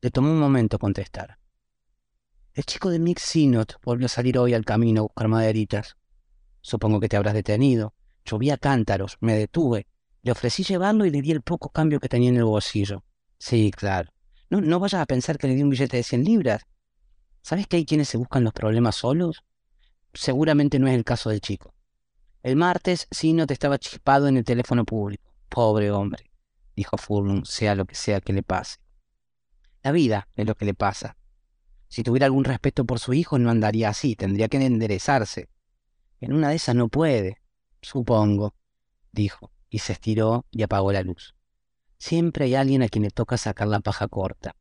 Le 0.00 0.12
tomó 0.12 0.30
un 0.30 0.38
momento 0.38 0.78
contestar. 0.78 1.40
El 2.54 2.64
chico 2.64 2.88
de 2.88 3.00
Mix 3.00 3.22
Sinot 3.22 3.80
volvió 3.82 4.06
a 4.06 4.10
salir 4.10 4.38
hoy 4.38 4.54
al 4.54 4.64
camino 4.64 5.00
a 5.00 5.02
buscar 5.02 5.26
maderitas. 5.26 5.96
Supongo 6.60 7.00
que 7.00 7.08
te 7.08 7.16
habrás 7.16 7.34
detenido. 7.34 7.94
Llovía 8.24 8.58
cántaros, 8.58 9.18
me 9.20 9.34
detuve. 9.34 9.88
Le 10.22 10.30
ofrecí 10.30 10.62
llevarlo 10.62 11.04
y 11.04 11.10
le 11.10 11.20
di 11.20 11.32
el 11.32 11.42
poco 11.42 11.70
cambio 11.70 11.98
que 11.98 12.08
tenía 12.08 12.28
en 12.28 12.36
el 12.36 12.44
bolsillo. 12.44 13.02
Sí, 13.40 13.72
claro. 13.72 14.12
No, 14.50 14.60
no 14.60 14.80
vayas 14.80 15.00
a 15.02 15.06
pensar 15.06 15.38
que 15.38 15.46
le 15.46 15.54
di 15.54 15.62
un 15.62 15.70
billete 15.70 15.96
de 15.96 16.02
100 16.02 16.24
libras. 16.24 16.66
¿Sabes 17.42 17.66
que 17.66 17.76
hay 17.76 17.84
quienes 17.84 18.08
se 18.08 18.16
buscan 18.16 18.44
los 18.44 18.52
problemas 18.52 18.96
solos? 18.96 19.44
Seguramente 20.14 20.78
no 20.78 20.88
es 20.88 20.94
el 20.94 21.04
caso 21.04 21.30
del 21.30 21.40
chico. 21.40 21.74
El 22.42 22.56
martes 22.56 23.08
Sino 23.10 23.46
te 23.46 23.52
estaba 23.52 23.78
chispado 23.78 24.28
en 24.28 24.36
el 24.36 24.44
teléfono 24.44 24.84
público. 24.84 25.32
Pobre 25.48 25.90
hombre, 25.90 26.30
dijo 26.76 26.96
Furlong, 26.96 27.44
sea 27.44 27.74
lo 27.74 27.84
que 27.84 27.94
sea 27.94 28.20
que 28.20 28.32
le 28.32 28.42
pase. 28.42 28.78
La 29.82 29.92
vida 29.92 30.28
es 30.34 30.46
lo 30.46 30.54
que 30.54 30.64
le 30.64 30.74
pasa. 30.74 31.16
Si 31.88 32.02
tuviera 32.02 32.26
algún 32.26 32.44
respeto 32.44 32.84
por 32.84 32.98
su 32.98 33.14
hijo 33.14 33.38
no 33.38 33.50
andaría 33.50 33.88
así, 33.88 34.14
tendría 34.14 34.48
que 34.48 34.58
enderezarse. 34.58 35.48
En 36.20 36.32
una 36.32 36.50
de 36.50 36.56
esas 36.56 36.74
no 36.74 36.88
puede, 36.88 37.40
supongo, 37.80 38.54
dijo, 39.12 39.50
y 39.70 39.78
se 39.78 39.94
estiró 39.94 40.44
y 40.50 40.62
apagó 40.62 40.92
la 40.92 41.02
luz. 41.02 41.34
Siempre 41.98 42.46
hay 42.46 42.54
alguien 42.54 42.82
a 42.82 42.88
quien 42.88 43.04
le 43.04 43.10
toca 43.10 43.36
sacar 43.36 43.68
la 43.68 43.80
paja 43.80 44.08
corta. 44.08 44.54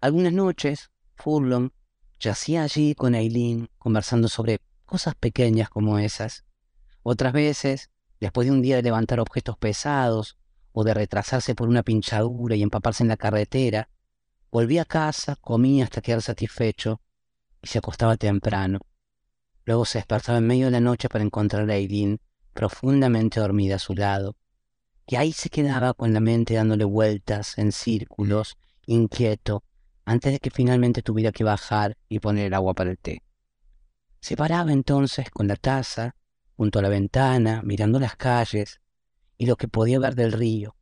Algunas 0.00 0.32
noches, 0.32 0.90
Furlong 1.16 1.70
yacía 2.20 2.62
allí 2.62 2.94
con 2.94 3.14
Aileen 3.14 3.70
conversando 3.78 4.28
sobre 4.28 4.60
cosas 4.84 5.14
pequeñas 5.14 5.70
como 5.70 5.98
esas. 5.98 6.44
Otras 7.02 7.32
veces, 7.32 7.90
después 8.20 8.46
de 8.46 8.52
un 8.52 8.62
día 8.62 8.76
de 8.76 8.82
levantar 8.82 9.20
objetos 9.20 9.56
pesados 9.56 10.36
o 10.72 10.84
de 10.84 10.94
retrasarse 10.94 11.54
por 11.54 11.68
una 11.68 11.82
pinchadura 11.82 12.54
y 12.54 12.62
empaparse 12.62 13.02
en 13.02 13.08
la 13.08 13.16
carretera, 13.16 13.88
volvía 14.50 14.82
a 14.82 14.84
casa, 14.84 15.36
comía 15.36 15.84
hasta 15.84 16.00
quedar 16.00 16.22
satisfecho 16.22 17.00
y 17.62 17.68
se 17.68 17.78
acostaba 17.78 18.16
temprano. 18.16 18.80
Luego 19.64 19.84
se 19.84 19.98
despertaba 19.98 20.38
en 20.38 20.46
medio 20.46 20.66
de 20.66 20.72
la 20.72 20.80
noche 20.80 21.08
para 21.08 21.24
encontrar 21.24 21.68
a 21.68 21.74
Eileen 21.74 22.20
profundamente 22.54 23.40
dormida 23.40 23.76
a 23.76 23.78
su 23.78 23.94
lado. 23.94 24.36
Y 25.10 25.16
ahí 25.16 25.32
se 25.32 25.48
quedaba 25.48 25.94
con 25.94 26.12
la 26.12 26.20
mente 26.20 26.52
dándole 26.52 26.84
vueltas 26.84 27.56
en 27.56 27.72
círculos, 27.72 28.58
inquieto, 28.84 29.64
antes 30.04 30.32
de 30.32 30.38
que 30.38 30.50
finalmente 30.50 31.00
tuviera 31.00 31.32
que 31.32 31.44
bajar 31.44 31.96
y 32.10 32.18
poner 32.18 32.46
el 32.46 32.54
agua 32.54 32.74
para 32.74 32.90
el 32.90 32.98
té. 32.98 33.22
Se 34.20 34.36
paraba 34.36 34.70
entonces 34.70 35.30
con 35.30 35.48
la 35.48 35.56
taza 35.56 36.14
junto 36.58 36.78
a 36.78 36.82
la 36.82 36.90
ventana, 36.90 37.62
mirando 37.64 37.98
las 37.98 38.16
calles 38.16 38.82
y 39.38 39.46
lo 39.46 39.56
que 39.56 39.66
podía 39.66 39.98
ver 39.98 40.14
del 40.14 40.32
río, 40.32 40.76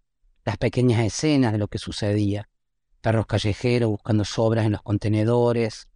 las 0.44 0.56
pequeñas 0.56 1.04
escenas 1.04 1.52
de 1.52 1.58
lo 1.58 1.68
que 1.68 1.78
sucedía, 1.78 2.48
perros 3.02 3.26
callejeros 3.26 3.90
buscando 3.90 4.24
sobras 4.24 4.66
en 4.66 4.72
los 4.72 4.82
contenedores, 4.82 5.86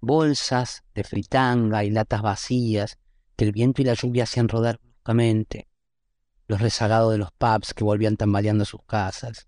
bolsas 0.00 0.82
de 0.94 1.02
fritanga 1.02 1.82
y 1.82 1.90
latas 1.90 2.20
vacías 2.20 2.98
que 3.36 3.46
el 3.46 3.52
viento 3.52 3.80
y 3.80 3.86
la 3.86 3.94
lluvia 3.94 4.24
hacían 4.24 4.48
rodar 4.48 4.80
bruscamente, 4.82 5.69
los 6.50 6.60
rezagados 6.60 7.12
de 7.12 7.18
los 7.18 7.30
pubs 7.30 7.72
que 7.74 7.84
volvían 7.84 8.16
tambaleando 8.16 8.64
a 8.64 8.66
sus 8.66 8.82
casas. 8.82 9.46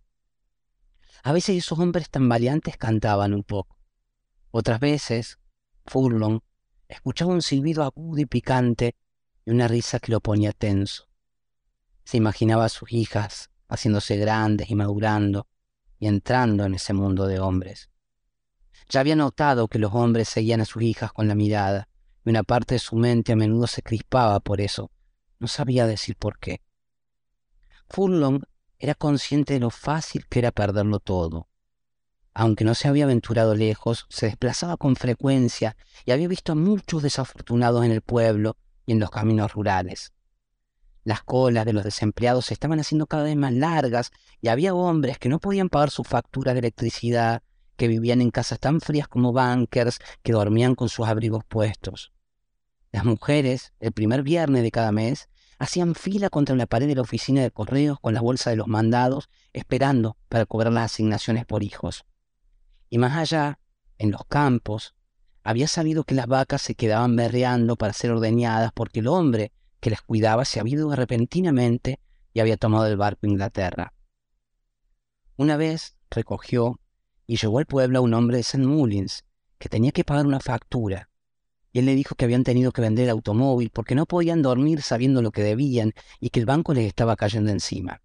A 1.24 1.32
veces 1.32 1.56
esos 1.56 1.80
hombres 1.80 2.08
tambaleantes 2.08 2.76
cantaban 2.76 3.34
un 3.34 3.42
poco. 3.42 3.76
Otras 4.52 4.78
veces, 4.78 5.40
Furlong 5.84 6.38
escuchaba 6.86 7.32
un 7.32 7.42
silbido 7.42 7.82
agudo 7.82 8.20
y 8.20 8.26
picante 8.26 8.94
y 9.44 9.50
una 9.50 9.66
risa 9.66 9.98
que 9.98 10.12
lo 10.12 10.20
ponía 10.20 10.52
tenso. 10.52 11.08
Se 12.04 12.18
imaginaba 12.18 12.66
a 12.66 12.68
sus 12.68 12.92
hijas 12.92 13.50
haciéndose 13.68 14.16
grandes 14.16 14.70
y 14.70 14.76
madurando 14.76 15.48
y 15.98 16.06
entrando 16.06 16.64
en 16.64 16.74
ese 16.74 16.92
mundo 16.92 17.26
de 17.26 17.40
hombres. 17.40 17.90
Ya 18.88 19.00
había 19.00 19.16
notado 19.16 19.66
que 19.66 19.80
los 19.80 19.92
hombres 19.92 20.28
seguían 20.28 20.60
a 20.60 20.66
sus 20.66 20.84
hijas 20.84 21.12
con 21.12 21.26
la 21.26 21.34
mirada, 21.34 21.88
y 22.24 22.30
una 22.30 22.44
parte 22.44 22.76
de 22.76 22.78
su 22.78 22.94
mente 22.94 23.32
a 23.32 23.36
menudo 23.36 23.66
se 23.66 23.82
crispaba 23.82 24.38
por 24.38 24.60
eso. 24.60 24.92
No 25.40 25.48
sabía 25.48 25.88
decir 25.88 26.14
por 26.14 26.38
qué. 26.38 26.60
Furlong 27.88 28.42
era 28.78 28.94
consciente 28.94 29.54
de 29.54 29.60
lo 29.60 29.70
fácil 29.70 30.26
que 30.28 30.40
era 30.40 30.50
perderlo 30.50 30.98
todo. 30.98 31.48
Aunque 32.34 32.64
no 32.64 32.74
se 32.74 32.88
había 32.88 33.04
aventurado 33.04 33.54
lejos, 33.54 34.06
se 34.08 34.26
desplazaba 34.26 34.76
con 34.76 34.96
frecuencia 34.96 35.76
y 36.04 36.12
había 36.12 36.28
visto 36.28 36.52
a 36.52 36.56
muchos 36.56 37.02
desafortunados 37.02 37.84
en 37.84 37.92
el 37.92 38.00
pueblo 38.00 38.56
y 38.86 38.92
en 38.92 39.00
los 39.00 39.10
caminos 39.10 39.52
rurales. 39.52 40.12
Las 41.04 41.22
colas 41.22 41.64
de 41.64 41.72
los 41.72 41.84
desempleados 41.84 42.46
se 42.46 42.54
estaban 42.54 42.80
haciendo 42.80 43.06
cada 43.06 43.24
vez 43.24 43.36
más 43.36 43.52
largas 43.52 44.12
y 44.40 44.48
había 44.48 44.74
hombres 44.74 45.18
que 45.18 45.28
no 45.28 45.40
podían 45.40 45.68
pagar 45.68 45.90
su 45.90 46.04
factura 46.04 46.52
de 46.52 46.60
electricidad, 46.60 47.42
que 47.76 47.88
vivían 47.88 48.20
en 48.20 48.30
casas 48.30 48.60
tan 48.60 48.80
frías 48.80 49.08
como 49.08 49.32
bunkers, 49.32 49.98
que 50.22 50.32
dormían 50.32 50.74
con 50.74 50.88
sus 50.88 51.06
abrigos 51.06 51.44
puestos. 51.44 52.12
Las 52.92 53.04
mujeres, 53.04 53.72
el 53.80 53.92
primer 53.92 54.22
viernes 54.22 54.62
de 54.62 54.70
cada 54.70 54.92
mes, 54.92 55.28
hacían 55.62 55.94
fila 55.94 56.28
contra 56.28 56.56
la 56.56 56.66
pared 56.66 56.88
de 56.88 56.96
la 56.96 57.02
oficina 57.02 57.40
de 57.40 57.52
correos 57.52 58.00
con 58.00 58.14
la 58.14 58.20
bolsa 58.20 58.50
de 58.50 58.56
los 58.56 58.66
mandados, 58.66 59.30
esperando 59.52 60.16
para 60.28 60.44
cobrar 60.44 60.72
las 60.72 60.86
asignaciones 60.86 61.46
por 61.46 61.62
hijos. 61.62 62.04
Y 62.90 62.98
más 62.98 63.16
allá, 63.16 63.60
en 63.96 64.10
los 64.10 64.24
campos, 64.26 64.96
había 65.44 65.68
sabido 65.68 66.02
que 66.02 66.16
las 66.16 66.26
vacas 66.26 66.62
se 66.62 66.74
quedaban 66.74 67.14
berreando 67.14 67.76
para 67.76 67.92
ser 67.92 68.10
ordeñadas 68.10 68.72
porque 68.72 68.98
el 68.98 69.06
hombre 69.06 69.52
que 69.78 69.90
les 69.90 70.02
cuidaba 70.02 70.44
se 70.44 70.58
había 70.58 70.74
ido 70.74 70.92
repentinamente 70.96 72.00
y 72.34 72.40
había 72.40 72.56
tomado 72.56 72.88
el 72.88 72.96
barco 72.96 73.26
a 73.26 73.30
Inglaterra. 73.30 73.94
Una 75.36 75.56
vez 75.56 75.94
recogió 76.10 76.80
y 77.24 77.36
llegó 77.36 77.60
al 77.60 77.66
pueblo 77.66 78.00
a 78.00 78.02
un 78.02 78.14
hombre 78.14 78.38
de 78.38 78.40
St. 78.40 78.66
Mullins 78.66 79.24
que 79.58 79.68
tenía 79.68 79.92
que 79.92 80.02
pagar 80.02 80.26
una 80.26 80.40
factura. 80.40 81.08
Y 81.72 81.78
él 81.78 81.86
le 81.86 81.94
dijo 81.94 82.14
que 82.14 82.26
habían 82.26 82.44
tenido 82.44 82.70
que 82.72 82.82
vender 82.82 83.04
el 83.04 83.10
automóvil 83.10 83.70
porque 83.70 83.94
no 83.94 84.06
podían 84.06 84.42
dormir 84.42 84.82
sabiendo 84.82 85.22
lo 85.22 85.30
que 85.30 85.42
debían 85.42 85.92
y 86.20 86.30
que 86.30 86.40
el 86.40 86.46
banco 86.46 86.74
les 86.74 86.86
estaba 86.86 87.16
cayendo 87.16 87.50
encima. 87.50 88.02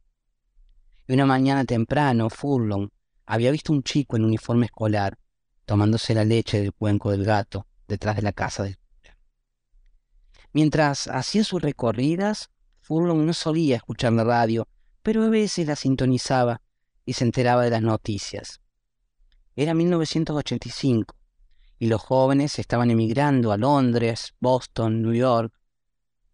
Y 1.08 1.14
una 1.14 1.26
mañana 1.26 1.66
temprano, 1.66 2.30
Furlong 2.30 2.90
había 3.26 3.52
visto 3.52 3.74
un 3.74 3.84
chico 3.84 4.16
en 4.16 4.26
uniforme 4.26 4.66
escolar 4.66 5.18
tomándose 5.66 6.14
la 6.14 6.24
leche 6.24 6.62
del 6.62 6.74
cuenco 6.74 7.12
del 7.12 7.26
gato 7.26 7.68
detrás 7.88 8.16
de 8.16 8.22
la 8.22 8.32
casa 8.32 8.64
del. 8.64 8.78
Mientras 10.54 11.08
hacía 11.08 11.44
sus 11.44 11.62
recorridas, 11.62 12.50
Furlong 12.80 13.26
no 13.26 13.34
solía 13.34 13.76
escuchar 13.76 14.14
la 14.14 14.24
radio, 14.24 14.68
pero 15.04 15.24
a 15.24 15.30
veces 15.30 15.68
la 15.68 15.76
sintonizaba 15.76 16.62
y 17.06 17.14
se 17.14 17.26
enteraba 17.26 17.64
de 17.64 17.70
las 17.70 17.82
noticias. 17.82 18.62
Era 19.56 19.74
1985 19.74 21.16
y 21.80 21.88
los 21.88 22.02
jóvenes 22.02 22.58
estaban 22.60 22.92
emigrando 22.92 23.52
a 23.52 23.58
Londres, 23.58 24.34
Boston, 24.40 25.02
New 25.02 25.14
York. 25.14 25.54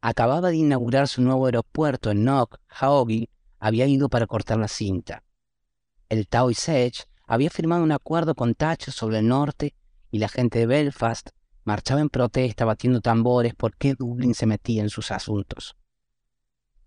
Acababa 0.02 0.50
de 0.50 0.58
inaugurar 0.58 1.08
su 1.08 1.22
nuevo 1.22 1.46
aeropuerto 1.46 2.12
en 2.12 2.24
Knock, 2.24 2.60
Haogi, 2.68 3.30
había 3.60 3.88
ido 3.88 4.10
para 4.10 4.28
cortar 4.28 4.58
la 4.58 4.68
cinta. 4.68 5.24
El 6.10 6.28
Taoiseach 6.28 7.06
había 7.26 7.50
firmado 7.50 7.84
un 7.84 7.92
acuerdo 7.92 8.36
con 8.36 8.56
Thatcher 8.56 8.94
sobre 8.94 9.20
el 9.20 9.28
norte 9.28 9.74
y 10.12 10.20
la 10.20 10.28
gente 10.28 10.60
de 10.60 10.66
Belfast 10.66 11.30
marchaba 11.64 12.02
en 12.02 12.10
protesta 12.10 12.66
batiendo 12.66 13.02
tambores 13.02 13.56
porque 13.56 13.96
Dublín 13.96 14.36
se 14.36 14.46
metía 14.46 14.84
en 14.84 14.90
sus 14.90 15.12
asuntos. 15.12 15.76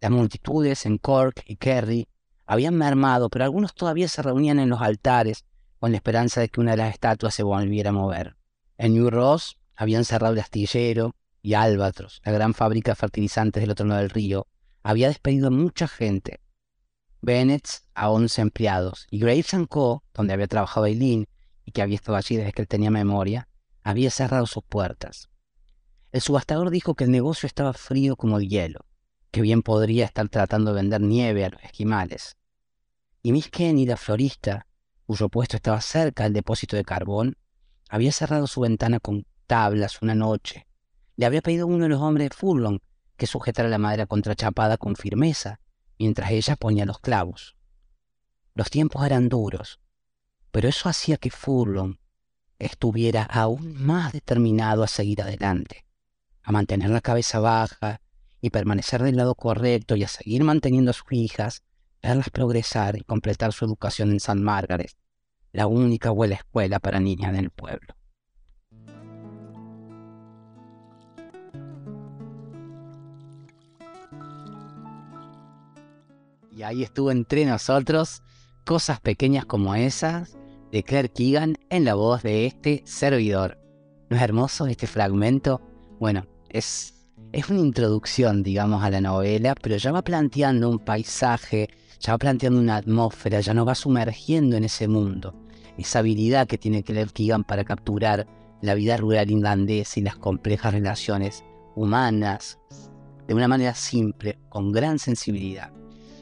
Las 0.00 0.10
multitudes 0.10 0.84
en 0.84 0.98
Cork 0.98 1.42
y 1.46 1.56
Kerry 1.56 2.08
habían 2.44 2.74
mermado, 2.74 3.28
pero 3.30 3.44
algunos 3.44 3.74
todavía 3.74 4.08
se 4.08 4.22
reunían 4.22 4.58
en 4.58 4.68
los 4.68 4.82
altares 4.82 5.44
con 5.78 5.90
la 5.90 5.96
esperanza 5.96 6.40
de 6.40 6.48
que 6.48 6.60
una 6.60 6.72
de 6.72 6.76
las 6.78 6.92
estatuas 6.92 7.34
se 7.34 7.42
volviera 7.42 7.90
a 7.90 7.94
mover. 7.94 8.36
En 8.78 8.94
New 8.94 9.10
Ross 9.10 9.58
habían 9.74 10.04
cerrado 10.04 10.34
el 10.34 10.40
astillero 10.40 11.14
y 11.42 11.54
Albatros, 11.54 12.20
la 12.24 12.32
gran 12.32 12.54
fábrica 12.54 12.92
de 12.92 12.96
fertilizantes 12.96 13.62
del 13.62 13.70
otro 13.70 13.86
lado 13.86 14.00
del 14.00 14.10
río, 14.10 14.46
había 14.82 15.08
despedido 15.08 15.48
a 15.48 15.50
mucha 15.50 15.88
gente 15.88 16.40
Bennett 17.26 17.68
a 17.94 18.10
11 18.10 18.40
empleados 18.42 19.06
y 19.10 19.18
Graves 19.18 19.52
Co., 19.68 20.04
donde 20.14 20.32
había 20.32 20.46
trabajado 20.46 20.86
Eileen 20.86 21.26
y 21.64 21.72
que 21.72 21.82
había 21.82 21.96
estado 21.96 22.16
allí 22.16 22.36
desde 22.36 22.52
que 22.52 22.62
él 22.62 22.68
tenía 22.68 22.90
memoria, 22.90 23.48
había 23.82 24.10
cerrado 24.10 24.46
sus 24.46 24.62
puertas. 24.62 25.28
El 26.12 26.20
subastador 26.20 26.70
dijo 26.70 26.94
que 26.94 27.04
el 27.04 27.10
negocio 27.10 27.46
estaba 27.48 27.72
frío 27.72 28.16
como 28.16 28.38
el 28.38 28.48
hielo, 28.48 28.86
que 29.32 29.40
bien 29.40 29.62
podría 29.62 30.04
estar 30.04 30.28
tratando 30.28 30.72
de 30.72 30.76
vender 30.82 31.00
nieve 31.00 31.44
a 31.44 31.50
los 31.50 31.62
esquimales. 31.62 32.36
Y 33.22 33.32
Miss 33.32 33.50
Kenny, 33.50 33.86
la 33.86 33.96
florista, 33.96 34.66
cuyo 35.04 35.28
puesto 35.28 35.56
estaba 35.56 35.80
cerca 35.80 36.24
del 36.24 36.32
depósito 36.32 36.76
de 36.76 36.84
carbón, 36.84 37.36
había 37.88 38.12
cerrado 38.12 38.46
su 38.46 38.60
ventana 38.60 39.00
con 39.00 39.26
tablas 39.46 40.02
una 40.02 40.14
noche. 40.14 40.66
Le 41.16 41.26
había 41.26 41.42
pedido 41.42 41.64
a 41.64 41.66
uno 41.66 41.84
de 41.84 41.88
los 41.88 42.00
hombres 42.00 42.28
de 42.28 42.36
Furlong 42.36 42.78
que 43.16 43.26
sujetara 43.26 43.68
la 43.68 43.78
madera 43.78 44.06
contrachapada 44.06 44.76
con 44.76 44.96
firmeza 44.96 45.60
mientras 45.98 46.30
ella 46.30 46.56
ponía 46.56 46.84
los 46.84 46.98
clavos. 46.98 47.56
Los 48.54 48.70
tiempos 48.70 49.04
eran 49.04 49.28
duros, 49.28 49.80
pero 50.50 50.68
eso 50.68 50.88
hacía 50.88 51.16
que 51.16 51.30
Furlong 51.30 51.96
estuviera 52.58 53.22
aún 53.22 53.74
más 53.82 54.12
determinado 54.12 54.82
a 54.82 54.88
seguir 54.88 55.22
adelante, 55.22 55.84
a 56.42 56.52
mantener 56.52 56.90
la 56.90 57.00
cabeza 57.00 57.38
baja 57.38 58.00
y 58.40 58.50
permanecer 58.50 59.02
del 59.02 59.16
lado 59.16 59.34
correcto 59.34 59.96
y 59.96 60.04
a 60.04 60.08
seguir 60.08 60.44
manteniendo 60.44 60.90
a 60.90 60.94
sus 60.94 61.10
hijas, 61.10 61.62
verlas 62.02 62.30
progresar 62.30 62.96
y 62.96 63.02
completar 63.02 63.52
su 63.52 63.64
educación 63.64 64.10
en 64.10 64.20
San 64.20 64.42
Margaret, 64.42 64.92
la 65.56 65.66
única 65.66 66.10
buena 66.10 66.34
escuela 66.34 66.78
para 66.80 67.00
niñas 67.00 67.32
del 67.32 67.48
pueblo. 67.48 67.94
Y 76.54 76.62
ahí 76.62 76.82
estuvo 76.82 77.10
entre 77.10 77.46
nosotros 77.46 78.22
cosas 78.66 79.00
pequeñas 79.00 79.46
como 79.46 79.74
esas 79.74 80.36
de 80.72 80.82
Claire 80.82 81.08
Keegan 81.08 81.56
en 81.70 81.86
la 81.86 81.94
voz 81.94 82.22
de 82.22 82.44
este 82.44 82.82
servidor. 82.84 83.58
¿No 84.10 84.18
es 84.18 84.22
hermoso 84.22 84.66
este 84.66 84.86
fragmento? 84.86 85.62
Bueno, 85.98 86.26
es, 86.50 87.08
es 87.32 87.48
una 87.48 87.60
introducción, 87.60 88.42
digamos, 88.42 88.84
a 88.84 88.90
la 88.90 89.00
novela, 89.00 89.54
pero 89.54 89.78
ya 89.78 89.90
va 89.90 90.02
planteando 90.02 90.68
un 90.68 90.80
paisaje, 90.80 91.70
ya 91.98 92.12
va 92.12 92.18
planteando 92.18 92.60
una 92.60 92.76
atmósfera, 92.76 93.40
ya 93.40 93.54
nos 93.54 93.66
va 93.66 93.74
sumergiendo 93.74 94.58
en 94.58 94.64
ese 94.64 94.86
mundo. 94.86 95.45
Esa 95.78 96.00
habilidad 96.00 96.46
que 96.46 96.58
tiene 96.58 96.82
Claire 96.82 97.10
Keegan 97.12 97.44
para 97.44 97.64
capturar 97.64 98.26
la 98.62 98.74
vida 98.74 98.96
rural 98.96 99.30
irlandesa 99.30 100.00
y 100.00 100.02
las 100.02 100.16
complejas 100.16 100.72
relaciones 100.72 101.44
humanas 101.74 102.58
de 103.26 103.34
una 103.34 103.48
manera 103.48 103.74
simple, 103.74 104.38
con 104.48 104.72
gran 104.72 104.98
sensibilidad. 104.98 105.72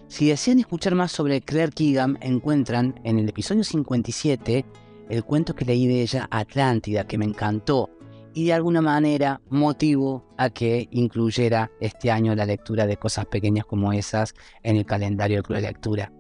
Si 0.09 0.29
desean 0.29 0.59
escuchar 0.59 0.95
más 0.95 1.13
sobre 1.13 1.41
Claire 1.41 1.73
Keegan, 1.73 2.19
encuentran 2.21 3.01
en 3.05 3.19
el 3.19 3.29
episodio 3.29 3.65
57 3.65 4.65
el 5.11 5.25
cuento 5.25 5.55
que 5.55 5.65
leí 5.65 5.87
de 5.87 6.03
ella, 6.03 6.29
Atlántida, 6.31 7.07
que 7.07 7.19
me 7.19 7.25
encantó 7.25 7.91
y 8.35 8.47
de 8.47 8.53
alguna 8.53 8.83
manera 8.83 9.41
motivo 9.49 10.25
a 10.37 10.51
que 10.51 10.89
incluyera 10.91 11.71
este 11.81 12.11
año 12.11 12.35
la 12.35 12.45
lectura 12.45 12.87
de 12.87 12.97
cosas 12.97 13.27
pequeñas 13.27 13.65
como 13.65 13.93
esas 13.93 14.35
en 14.63 14.77
el 14.77 14.85
calendario 14.85 15.43
de 15.43 15.61
lectura. 15.61 16.13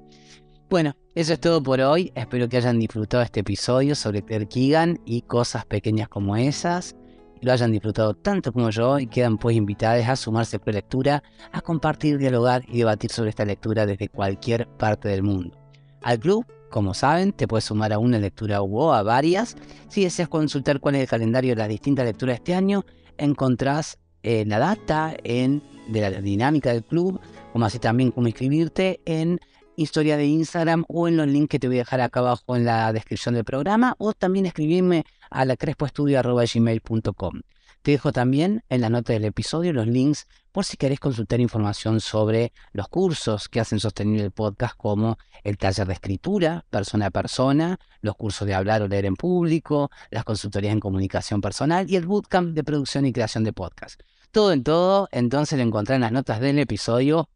Bueno, 0.71 0.97
eso 1.15 1.35
es 1.35 1.41
todo 1.41 1.63
por 1.63 1.81
hoy. 1.81 2.11
Espero 2.15 2.49
que 2.49 2.57
hayan 2.57 2.79
disfrutado 2.79 3.23
este 3.23 3.41
episodio 3.41 3.95
sobre 3.95 4.23
Claire 4.23 4.99
y 5.05 5.23
cosas 5.23 5.67
pequeñas 5.67 6.09
como 6.09 6.37
esas. 6.37 6.97
lo 7.43 7.53
hayan 7.53 7.73
disfrutado 7.73 8.15
tanto 8.15 8.53
como 8.53 8.71
yo 8.71 8.99
y 8.99 9.07
quedan 9.07 9.37
pues 9.37 9.55
invitadas 9.55 10.09
a 10.09 10.17
sumarse 10.17 10.57
a 10.57 10.71
lectura, 10.71 11.23
a 11.53 11.61
compartir, 11.61 12.17
dialogar 12.17 12.63
y 12.67 12.79
debatir 12.79 13.13
sobre 13.13 13.29
esta 13.31 13.45
lectura 13.45 13.85
desde 13.85 14.09
cualquier 14.09 14.67
parte 14.67 15.09
del 15.09 15.23
mundo. 15.23 15.55
Al 16.01 16.19
club, 16.19 16.47
como 16.71 16.95
saben, 16.95 17.33
te 17.33 17.47
puedes 17.47 17.67
sumar 17.67 17.93
a 17.93 17.99
una 17.99 18.19
lectura 18.19 18.63
o 18.63 18.93
a 18.95 19.03
varias. 19.03 19.57
Si 19.89 20.03
deseas 20.05 20.31
consultar 20.31 20.81
cuál 20.81 20.95
es 20.95 21.03
el 21.03 21.09
calendario 21.09 21.51
de 21.51 21.57
las 21.57 21.69
distintas 21.69 22.07
lecturas 22.07 22.35
de 22.35 22.39
este 22.39 22.55
año, 22.55 22.87
encontrás 23.19 23.99
eh, 24.23 24.45
la 24.47 24.59
data 24.59 25.15
en, 25.23 25.63
de 25.89 26.01
la 26.01 26.11
dinámica 26.11 26.73
del 26.73 26.83
club, 26.83 27.21
como 27.53 27.67
así 27.67 27.79
también 27.79 28.11
como 28.11 28.27
inscribirte 28.27 29.01
en 29.05 29.39
historia 29.77 30.17
de 30.17 30.27
Instagram 30.27 30.85
o 30.89 31.09
en 31.09 31.17
los 31.17 31.27
links 31.27 31.49
que 31.49 31.59
te 31.59 31.69
voy 31.69 31.77
a 31.77 31.81
dejar 31.81 32.01
acá 32.01 32.21
abajo 32.21 32.57
en 32.57 32.65
la 32.65 32.93
descripción 32.93 33.35
del 33.35 33.45
programa 33.45 33.95
o 33.99 34.13
también 34.13 34.47
escribirme 34.47 35.05
a 35.31 35.45
la 35.45 35.57
crespoestudio.gmail.com. 35.57 37.41
Te 37.83 37.91
dejo 37.91 38.13
también 38.13 38.63
en 38.71 38.81
la 38.81 38.89
nota 38.89 39.13
del 39.13 39.27
episodio 39.27 39.75
los 39.75 39.87
links 39.87 40.27
por 40.53 40.65
si 40.65 40.79
querés 40.79 41.01
consultar 41.01 41.41
información 41.41 42.01
sobre 42.01 42.53
los 42.73 42.89
cursos 42.89 43.49
que 43.51 43.61
hacen 43.61 43.79
sostenible 43.79 44.25
el 44.25 44.31
podcast 44.31 44.75
como 44.75 45.19
el 45.43 45.59
taller 45.59 45.87
de 45.87 45.93
escritura 45.93 46.65
persona 46.71 47.07
a 47.07 47.11
persona, 47.11 47.79
los 48.01 48.15
cursos 48.17 48.47
de 48.47 48.55
hablar 48.55 48.81
o 48.81 48.89
leer 48.89 49.05
en 49.05 49.17
público, 49.17 49.91
las 50.11 50.25
consultorías 50.25 50.73
en 50.73 50.81
comunicación 50.81 51.43
personal 51.43 51.91
y 51.91 51.97
el 51.97 52.07
bootcamp 52.07 52.55
de 52.55 52.65
producción 52.65 53.05
y 53.05 53.13
creación 53.13 53.45
de 53.45 53.53
podcast. 53.53 54.01
Todo 54.31 54.53
en 54.53 54.65
todo, 54.65 55.09
entonces 55.13 55.59
lo 55.59 55.65
encontré 55.65 55.97
en 55.97 56.01
las 56.01 56.13
notas 56.13 56.41
del 56.41 56.59
episodio 56.59 57.29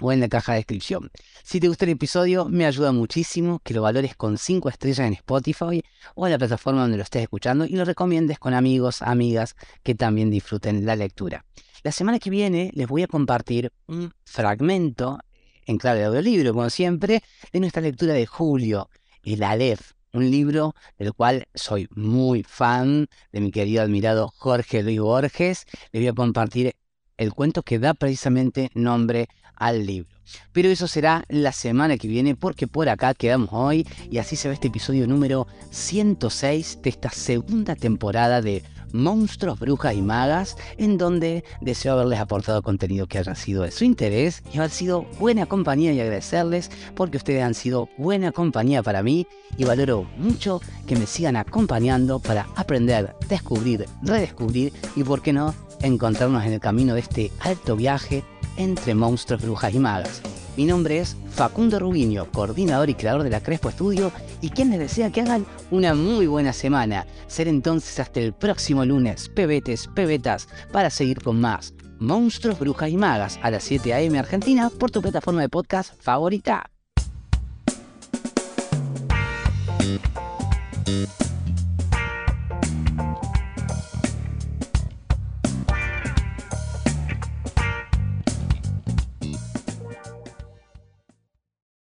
o 0.00 0.12
en 0.12 0.20
la 0.20 0.28
caja 0.28 0.52
de 0.52 0.58
descripción. 0.58 1.10
Si 1.42 1.60
te 1.60 1.68
gusta 1.68 1.84
el 1.84 1.92
episodio, 1.92 2.46
me 2.48 2.66
ayuda 2.66 2.92
muchísimo 2.92 3.60
que 3.60 3.74
lo 3.74 3.82
valores 3.82 4.16
con 4.16 4.38
5 4.38 4.68
estrellas 4.68 5.06
en 5.06 5.14
Spotify 5.14 5.82
o 6.14 6.26
en 6.26 6.32
la 6.32 6.38
plataforma 6.38 6.82
donde 6.82 6.96
lo 6.96 7.02
estés 7.02 7.22
escuchando 7.22 7.64
y 7.64 7.70
lo 7.70 7.84
recomiendes 7.84 8.38
con 8.38 8.54
amigos, 8.54 9.02
amigas 9.02 9.56
que 9.82 9.94
también 9.94 10.30
disfruten 10.30 10.86
la 10.86 10.96
lectura. 10.96 11.44
La 11.82 11.92
semana 11.92 12.18
que 12.18 12.30
viene 12.30 12.70
les 12.74 12.88
voy 12.88 13.02
a 13.02 13.06
compartir 13.06 13.72
un 13.86 14.12
fragmento 14.24 15.18
en 15.66 15.78
clave 15.78 16.00
de 16.00 16.06
audiolibro, 16.06 16.52
como 16.52 16.70
siempre, 16.70 17.22
de 17.52 17.60
nuestra 17.60 17.82
lectura 17.82 18.14
de 18.14 18.26
Julio, 18.26 18.88
el 19.22 19.42
Aleph, 19.42 19.92
un 20.12 20.30
libro 20.30 20.74
del 20.98 21.12
cual 21.12 21.46
soy 21.54 21.88
muy 21.94 22.42
fan 22.42 23.08
de 23.32 23.40
mi 23.40 23.50
querido 23.50 23.82
admirado 23.82 24.32
Jorge 24.36 24.82
Luis 24.82 25.00
Borges. 25.00 25.66
Les 25.92 26.02
voy 26.02 26.08
a 26.08 26.12
compartir 26.12 26.74
el 27.16 27.32
cuento 27.32 27.62
que 27.62 27.78
da 27.78 27.94
precisamente 27.94 28.70
nombre 28.74 29.28
al 29.56 29.86
libro. 29.86 30.08
Pero 30.52 30.68
eso 30.68 30.88
será 30.88 31.24
la 31.28 31.52
semana 31.52 31.98
que 31.98 32.08
viene 32.08 32.34
porque 32.34 32.66
por 32.66 32.88
acá 32.88 33.14
quedamos 33.14 33.50
hoy 33.52 33.86
y 34.10 34.18
así 34.18 34.36
se 34.36 34.48
ve 34.48 34.54
este 34.54 34.68
episodio 34.68 35.06
número 35.06 35.46
106 35.70 36.80
de 36.82 36.90
esta 36.90 37.10
segunda 37.10 37.76
temporada 37.76 38.42
de 38.42 38.62
Monstruos, 38.92 39.58
Brujas 39.58 39.94
y 39.94 40.02
Magas, 40.02 40.56
en 40.78 40.98
donde 40.98 41.44
deseo 41.60 41.92
haberles 41.92 42.18
aportado 42.18 42.62
contenido 42.62 43.06
que 43.06 43.18
haya 43.18 43.34
sido 43.34 43.62
de 43.62 43.70
su 43.70 43.84
interés 43.84 44.42
y 44.52 44.58
haber 44.58 44.70
sido 44.70 45.02
buena 45.18 45.46
compañía 45.46 45.92
y 45.92 46.00
agradecerles 46.00 46.70
porque 46.94 47.18
ustedes 47.18 47.42
han 47.42 47.54
sido 47.54 47.88
buena 47.98 48.32
compañía 48.32 48.82
para 48.82 49.02
mí 49.02 49.26
y 49.56 49.64
valoro 49.64 50.08
mucho 50.16 50.60
que 50.86 50.96
me 50.96 51.06
sigan 51.06 51.36
acompañando 51.36 52.18
para 52.20 52.48
aprender, 52.56 53.14
descubrir, 53.28 53.86
redescubrir 54.02 54.72
y 54.94 55.04
por 55.04 55.22
qué 55.22 55.32
no 55.32 55.54
encontrarnos 55.82 56.44
en 56.44 56.54
el 56.54 56.60
camino 56.60 56.94
de 56.94 57.00
este 57.00 57.32
alto 57.40 57.76
viaje 57.76 58.24
entre 58.56 58.94
monstruos, 58.94 59.42
brujas 59.42 59.74
y 59.74 59.78
magas. 59.78 60.22
Mi 60.56 60.64
nombre 60.64 60.98
es 60.98 61.16
Facundo 61.30 61.78
Rubiño, 61.78 62.30
coordinador 62.32 62.88
y 62.88 62.94
creador 62.94 63.22
de 63.22 63.30
la 63.30 63.42
Crespo 63.42 63.68
Estudio, 63.68 64.10
y 64.40 64.50
quien 64.50 64.70
les 64.70 64.78
desea 64.78 65.10
que 65.10 65.20
hagan 65.20 65.44
una 65.70 65.94
muy 65.94 66.26
buena 66.26 66.52
semana. 66.52 67.06
Ser 67.26 67.48
entonces 67.48 68.00
hasta 68.00 68.20
el 68.20 68.32
próximo 68.32 68.84
lunes, 68.84 69.28
pebetes, 69.28 69.88
pebetas, 69.94 70.48
para 70.72 70.90
seguir 70.90 71.22
con 71.22 71.40
más 71.40 71.74
Monstruos, 71.98 72.58
Brujas 72.58 72.90
y 72.90 72.96
Magas 72.96 73.38
a 73.42 73.50
las 73.50 73.64
7 73.64 73.92
a.m. 73.94 74.18
Argentina 74.18 74.70
por 74.70 74.90
tu 74.90 75.00
plataforma 75.00 75.40
de 75.40 75.48
podcast 75.48 75.94
favorita. 76.00 76.70